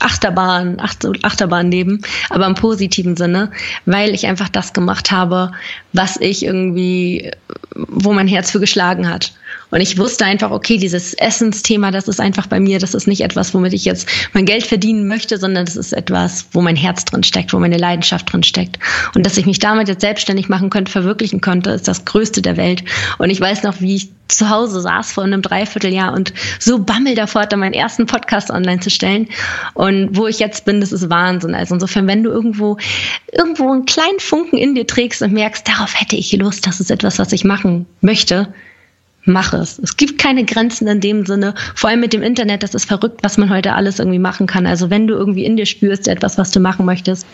Achterbahn, 0.00 0.80
Achterbahn 0.80 1.70
leben, 1.70 2.00
aber 2.30 2.46
im 2.46 2.54
positiven 2.54 3.16
Sinne, 3.16 3.50
weil 3.84 4.14
ich 4.14 4.26
einfach 4.26 4.48
das 4.48 4.72
gemacht 4.72 5.10
habe, 5.10 5.50
was 5.92 6.16
ich 6.18 6.44
irgendwie, 6.44 7.30
wo 7.74 8.12
mein 8.12 8.28
Herz 8.28 8.50
für 8.50 8.60
geschlagen 8.60 9.08
hat. 9.08 9.32
Und 9.70 9.80
ich 9.80 9.98
wusste 9.98 10.24
einfach, 10.24 10.50
okay, 10.50 10.78
dieses 10.78 11.14
Essensthema, 11.14 11.90
das 11.90 12.08
ist 12.08 12.20
einfach 12.20 12.46
bei 12.46 12.60
mir, 12.60 12.78
das 12.78 12.94
ist 12.94 13.08
nicht 13.08 13.22
etwas, 13.22 13.52
womit 13.52 13.72
ich 13.72 13.84
jetzt 13.84 14.08
mein 14.32 14.46
Geld 14.46 14.64
verdienen 14.64 15.08
möchte, 15.08 15.38
sondern 15.38 15.64
das 15.64 15.76
ist 15.76 15.92
etwas, 15.92 16.46
wo 16.52 16.62
mein 16.62 16.76
Herz 16.76 17.04
drin 17.04 17.24
steckt, 17.24 17.52
wo 17.52 17.58
meine 17.58 17.76
Leidenschaft 17.76 18.32
drin 18.32 18.44
steckt. 18.44 18.78
Und 19.14 19.26
dass 19.26 19.36
ich 19.36 19.46
mich 19.46 19.58
damit 19.58 19.88
jetzt 19.88 20.02
selbstständig 20.02 20.48
machen 20.48 20.70
könnte, 20.70 20.92
verwirklichen 20.92 21.40
konnte, 21.40 21.70
ist 21.70 21.88
das 21.88 22.04
Größte 22.04 22.42
der 22.42 22.56
Welt. 22.56 22.84
Und 23.18 23.30
ich 23.30 23.40
weiß 23.40 23.64
noch, 23.64 23.80
wie 23.80 23.96
ich 23.96 24.08
zu 24.28 24.50
Hause 24.50 24.80
saß 24.80 25.12
vor 25.12 25.24
einem 25.24 25.42
Dreivierteljahr 25.42 26.12
und 26.12 26.32
so 26.58 26.78
bammel 26.78 27.14
davor 27.14 27.42
hatte, 27.42 27.56
meinen 27.56 27.74
ersten 27.74 28.06
Podcast 28.06 28.50
online 28.50 28.80
zu 28.80 28.90
stellen. 28.90 29.28
Und 29.74 30.16
wo 30.16 30.26
ich 30.26 30.38
jetzt 30.38 30.64
bin, 30.64 30.80
das 30.80 30.92
ist 30.92 31.08
Wahnsinn. 31.10 31.54
Also 31.54 31.74
insofern, 31.74 32.06
wenn 32.06 32.22
du 32.22 32.30
irgendwo, 32.30 32.76
irgendwo 33.32 33.72
einen 33.72 33.86
kleinen 33.86 34.20
Funken 34.20 34.58
in 34.58 34.74
dir 34.74 34.86
trägst 34.86 35.22
und 35.22 35.32
merkst, 35.32 35.66
darauf 35.68 35.98
hätte 36.00 36.16
ich 36.16 36.32
Lust, 36.32 36.66
das 36.66 36.80
ist 36.80 36.90
etwas, 36.90 37.18
was 37.18 37.32
ich 37.32 37.44
machen 37.44 37.86
möchte, 38.00 38.52
mach 39.24 39.52
es. 39.52 39.78
Es 39.78 39.96
gibt 39.96 40.18
keine 40.18 40.44
Grenzen 40.44 40.88
in 40.88 41.00
dem 41.00 41.26
Sinne. 41.26 41.54
Vor 41.74 41.90
allem 41.90 42.00
mit 42.00 42.12
dem 42.12 42.22
Internet, 42.22 42.62
das 42.62 42.74
ist 42.74 42.86
verrückt, 42.86 43.20
was 43.22 43.38
man 43.38 43.50
heute 43.50 43.74
alles 43.74 43.98
irgendwie 43.98 44.18
machen 44.18 44.46
kann. 44.46 44.66
Also 44.66 44.90
wenn 44.90 45.06
du 45.06 45.14
irgendwie 45.14 45.44
in 45.44 45.56
dir 45.56 45.66
spürst, 45.66 46.08
etwas, 46.08 46.38
was 46.38 46.50
du 46.50 46.60
machen 46.60 46.86
möchtest, 46.86 47.26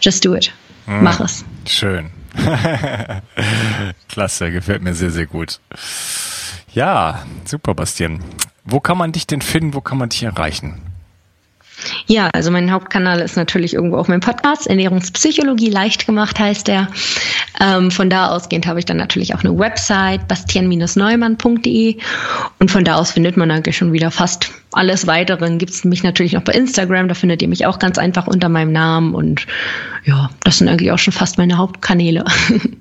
just 0.00 0.24
do 0.24 0.34
it. 0.34 0.52
Mhm. 0.86 1.02
Mach 1.02 1.20
es. 1.20 1.44
Schön. 1.66 2.10
Klasse, 4.08 4.52
gefällt 4.52 4.82
mir 4.82 4.94
sehr, 4.94 5.10
sehr 5.10 5.26
gut. 5.26 5.58
Ja, 6.72 7.24
super, 7.44 7.74
Bastian. 7.74 8.20
Wo 8.64 8.80
kann 8.80 8.98
man 8.98 9.12
dich 9.12 9.26
denn 9.26 9.42
finden? 9.42 9.74
Wo 9.74 9.80
kann 9.80 9.98
man 9.98 10.08
dich 10.08 10.22
erreichen? 10.22 10.80
Ja, 12.06 12.28
also 12.32 12.50
mein 12.50 12.70
Hauptkanal 12.70 13.20
ist 13.20 13.36
natürlich 13.36 13.74
irgendwo 13.74 13.96
auch 13.96 14.08
mein 14.08 14.20
Podcast. 14.20 14.66
Ernährungspsychologie 14.66 15.70
leicht 15.70 16.06
gemacht 16.06 16.38
heißt 16.38 16.68
der. 16.68 16.88
Ähm, 17.58 17.90
von 17.90 18.10
da 18.10 18.28
ausgehend 18.28 18.66
habe 18.66 18.78
ich 18.78 18.84
dann 18.84 18.98
natürlich 18.98 19.34
auch 19.34 19.40
eine 19.40 19.58
Website, 19.58 20.28
bastian-neumann.de. 20.28 21.96
Und 22.58 22.70
von 22.70 22.84
da 22.84 22.96
aus 22.96 23.12
findet 23.12 23.36
man 23.36 23.50
eigentlich 23.50 23.76
schon 23.76 23.92
wieder 23.92 24.10
fast 24.10 24.50
alles 24.72 25.06
weitere. 25.06 25.56
Gibt 25.56 25.72
es 25.72 25.84
mich 25.84 26.02
natürlich 26.02 26.34
noch 26.34 26.42
bei 26.42 26.52
Instagram, 26.52 27.08
da 27.08 27.14
findet 27.14 27.42
ihr 27.42 27.48
mich 27.48 27.66
auch 27.66 27.78
ganz 27.78 27.98
einfach 27.98 28.26
unter 28.26 28.48
meinem 28.48 28.72
Namen. 28.72 29.14
Und 29.14 29.46
ja, 30.04 30.30
das 30.44 30.58
sind 30.58 30.68
eigentlich 30.68 30.92
auch 30.92 30.98
schon 30.98 31.12
fast 31.12 31.38
meine 31.38 31.56
Hauptkanäle. 31.56 32.24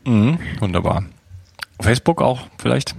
Mhm, 0.06 0.39
wunderbar. 0.60 1.04
Facebook 1.80 2.21
auch 2.21 2.39
vielleicht? 2.58 2.95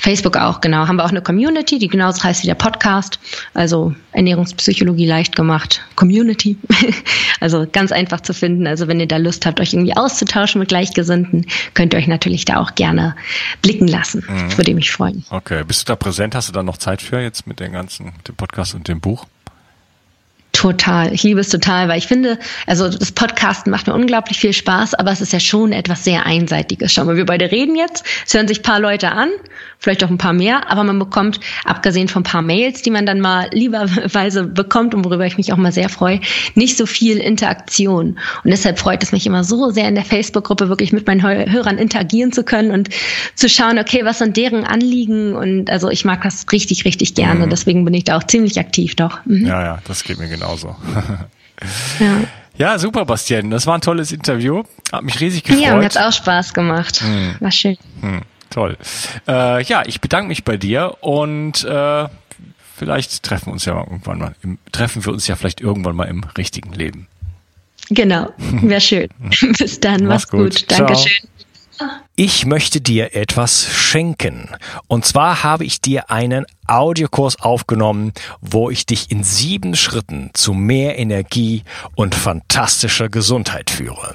Facebook 0.00 0.36
auch, 0.36 0.60
genau. 0.60 0.86
Haben 0.88 0.96
wir 0.96 1.04
auch 1.04 1.10
eine 1.10 1.22
Community, 1.22 1.78
die 1.78 1.88
genauso 1.88 2.22
heißt 2.22 2.42
wie 2.42 2.46
der 2.46 2.54
Podcast. 2.54 3.18
Also 3.52 3.94
Ernährungspsychologie 4.12 5.06
leicht 5.06 5.36
gemacht. 5.36 5.82
Community. 5.96 6.56
also 7.40 7.66
ganz 7.70 7.92
einfach 7.92 8.20
zu 8.20 8.34
finden. 8.34 8.66
Also 8.66 8.88
wenn 8.88 9.00
ihr 9.00 9.08
da 9.08 9.16
Lust 9.16 9.46
habt, 9.46 9.60
euch 9.60 9.72
irgendwie 9.72 9.96
auszutauschen 9.96 10.58
mit 10.58 10.68
Gleichgesinnten, 10.68 11.46
könnt 11.74 11.94
ihr 11.94 11.98
euch 11.98 12.08
natürlich 12.08 12.44
da 12.44 12.60
auch 12.60 12.74
gerne 12.74 13.16
blicken 13.62 13.88
lassen. 13.88 14.24
Mhm. 14.26 14.56
Würde 14.56 14.74
mich 14.74 14.90
freuen. 14.90 15.24
Okay. 15.30 15.64
Bist 15.64 15.82
du 15.82 15.92
da 15.92 15.96
präsent? 15.96 16.34
Hast 16.34 16.48
du 16.48 16.52
da 16.52 16.62
noch 16.62 16.78
Zeit 16.78 17.02
für 17.02 17.20
jetzt 17.20 17.46
mit 17.46 17.60
den 17.60 17.72
ganzen, 17.72 18.12
dem 18.26 18.36
Podcast 18.36 18.74
und 18.74 18.88
dem 18.88 19.00
Buch? 19.00 19.26
Total. 20.54 21.12
Ich 21.12 21.24
liebe 21.24 21.40
es 21.40 21.48
total, 21.48 21.88
weil 21.88 21.98
ich 21.98 22.06
finde, 22.06 22.38
also 22.66 22.88
das 22.88 23.10
Podcasten 23.10 23.72
macht 23.72 23.88
mir 23.88 23.92
unglaublich 23.92 24.38
viel 24.38 24.52
Spaß, 24.52 24.94
aber 24.94 25.10
es 25.10 25.20
ist 25.20 25.32
ja 25.32 25.40
schon 25.40 25.72
etwas 25.72 26.04
sehr 26.04 26.26
Einseitiges. 26.26 26.92
Schau 26.92 27.04
mal, 27.04 27.16
wir 27.16 27.26
beide 27.26 27.50
reden 27.50 27.74
jetzt, 27.74 28.06
es 28.24 28.34
hören 28.34 28.46
sich 28.46 28.62
paar 28.62 28.78
Leute 28.78 29.10
an, 29.10 29.30
vielleicht 29.84 30.04
auch 30.04 30.10
ein 30.10 30.18
paar 30.18 30.32
mehr, 30.32 30.70
aber 30.70 30.84
man 30.84 30.98
bekommt, 30.98 31.40
abgesehen 31.64 32.08
von 32.08 32.20
ein 32.20 32.24
paar 32.24 32.42
Mails, 32.42 32.82
die 32.82 32.90
man 32.90 33.06
dann 33.06 33.20
mal 33.20 33.48
lieberweise 33.52 34.44
bekommt 34.44 34.94
und 34.94 35.04
worüber 35.04 35.26
ich 35.26 35.36
mich 35.36 35.52
auch 35.52 35.56
mal 35.56 35.72
sehr 35.72 35.88
freue, 35.88 36.20
nicht 36.54 36.76
so 36.76 36.86
viel 36.86 37.18
Interaktion. 37.18 38.18
Und 38.42 38.50
deshalb 38.50 38.78
freut 38.78 39.02
es 39.02 39.12
mich 39.12 39.26
immer 39.26 39.44
so 39.44 39.70
sehr 39.70 39.88
in 39.88 39.94
der 39.94 40.04
Facebook-Gruppe 40.04 40.68
wirklich 40.68 40.92
mit 40.92 41.06
meinen 41.06 41.22
Hörern 41.22 41.78
interagieren 41.78 42.32
zu 42.32 42.44
können 42.44 42.70
und 42.70 42.88
zu 43.34 43.48
schauen, 43.48 43.78
okay, 43.78 44.04
was 44.04 44.18
sind 44.18 44.36
deren 44.36 44.64
Anliegen 44.64 45.34
und 45.34 45.68
also 45.68 45.90
ich 45.90 46.04
mag 46.04 46.22
das 46.22 46.46
richtig, 46.52 46.84
richtig 46.84 47.14
gerne. 47.14 47.46
Mhm. 47.46 47.50
Deswegen 47.50 47.84
bin 47.84 47.94
ich 47.94 48.04
da 48.04 48.16
auch 48.16 48.24
ziemlich 48.24 48.58
aktiv 48.58 48.94
doch. 48.94 49.18
Mhm. 49.26 49.46
Ja, 49.46 49.62
ja, 49.62 49.78
das 49.86 50.04
geht 50.04 50.18
mir 50.18 50.28
genau 50.28 50.44
genauso. 50.44 50.76
ja. 52.00 52.20
Ja, 52.56 52.78
super, 52.78 53.04
Bastian. 53.04 53.50
Das 53.50 53.66
war 53.66 53.74
ein 53.74 53.80
tolles 53.80 54.12
Interview. 54.12 54.62
Hat 54.92 55.02
mich 55.02 55.20
riesig 55.20 55.42
gefreut. 55.42 55.62
Ja, 55.62 55.74
mir 55.74 55.84
hat 55.86 55.98
auch 55.98 56.12
Spaß 56.12 56.54
gemacht. 56.54 57.00
Hm. 57.00 57.34
War 57.40 57.50
schön. 57.50 57.76
Hm, 58.00 58.20
toll. 58.54 58.78
Äh, 59.26 59.62
ja, 59.64 59.82
ich 59.84 60.00
bedanke 60.00 60.28
mich 60.28 60.44
bei 60.44 60.56
dir 60.56 60.96
und 61.00 61.64
äh, 61.64 62.08
vielleicht 62.76 63.22
treffen 63.22 63.46
wir 63.46 63.52
uns 63.52 63.64
ja 63.64 63.76
irgendwann 63.76 64.18
mal 64.18 64.34
im, 64.42 64.58
treffen 64.72 65.04
wir 65.04 65.12
uns 65.12 65.26
ja 65.26 65.36
vielleicht 65.36 65.60
irgendwann 65.60 65.96
mal 65.96 66.04
im 66.04 66.24
richtigen 66.36 66.72
Leben. 66.72 67.08
Genau, 67.90 68.32
wäre 68.38 68.80
schön. 68.80 69.08
Bis 69.58 69.80
dann, 69.80 70.04
mach's, 70.04 70.24
mach's 70.24 70.28
gut. 70.30 70.68
gut. 70.68 70.70
Dankeschön. 70.70 71.28
Ich 72.14 72.46
möchte 72.46 72.80
dir 72.80 73.16
etwas 73.16 73.66
schenken. 73.66 74.48
Und 74.86 75.04
zwar 75.04 75.42
habe 75.42 75.64
ich 75.64 75.80
dir 75.80 76.08
einen 76.08 76.46
Audiokurs 76.68 77.40
aufgenommen, 77.40 78.12
wo 78.40 78.70
ich 78.70 78.86
dich 78.86 79.10
in 79.10 79.24
sieben 79.24 79.74
Schritten 79.74 80.30
zu 80.34 80.52
mehr 80.54 80.96
Energie 80.96 81.64
und 81.96 82.14
fantastischer 82.14 83.08
Gesundheit 83.08 83.70
führe. 83.70 84.14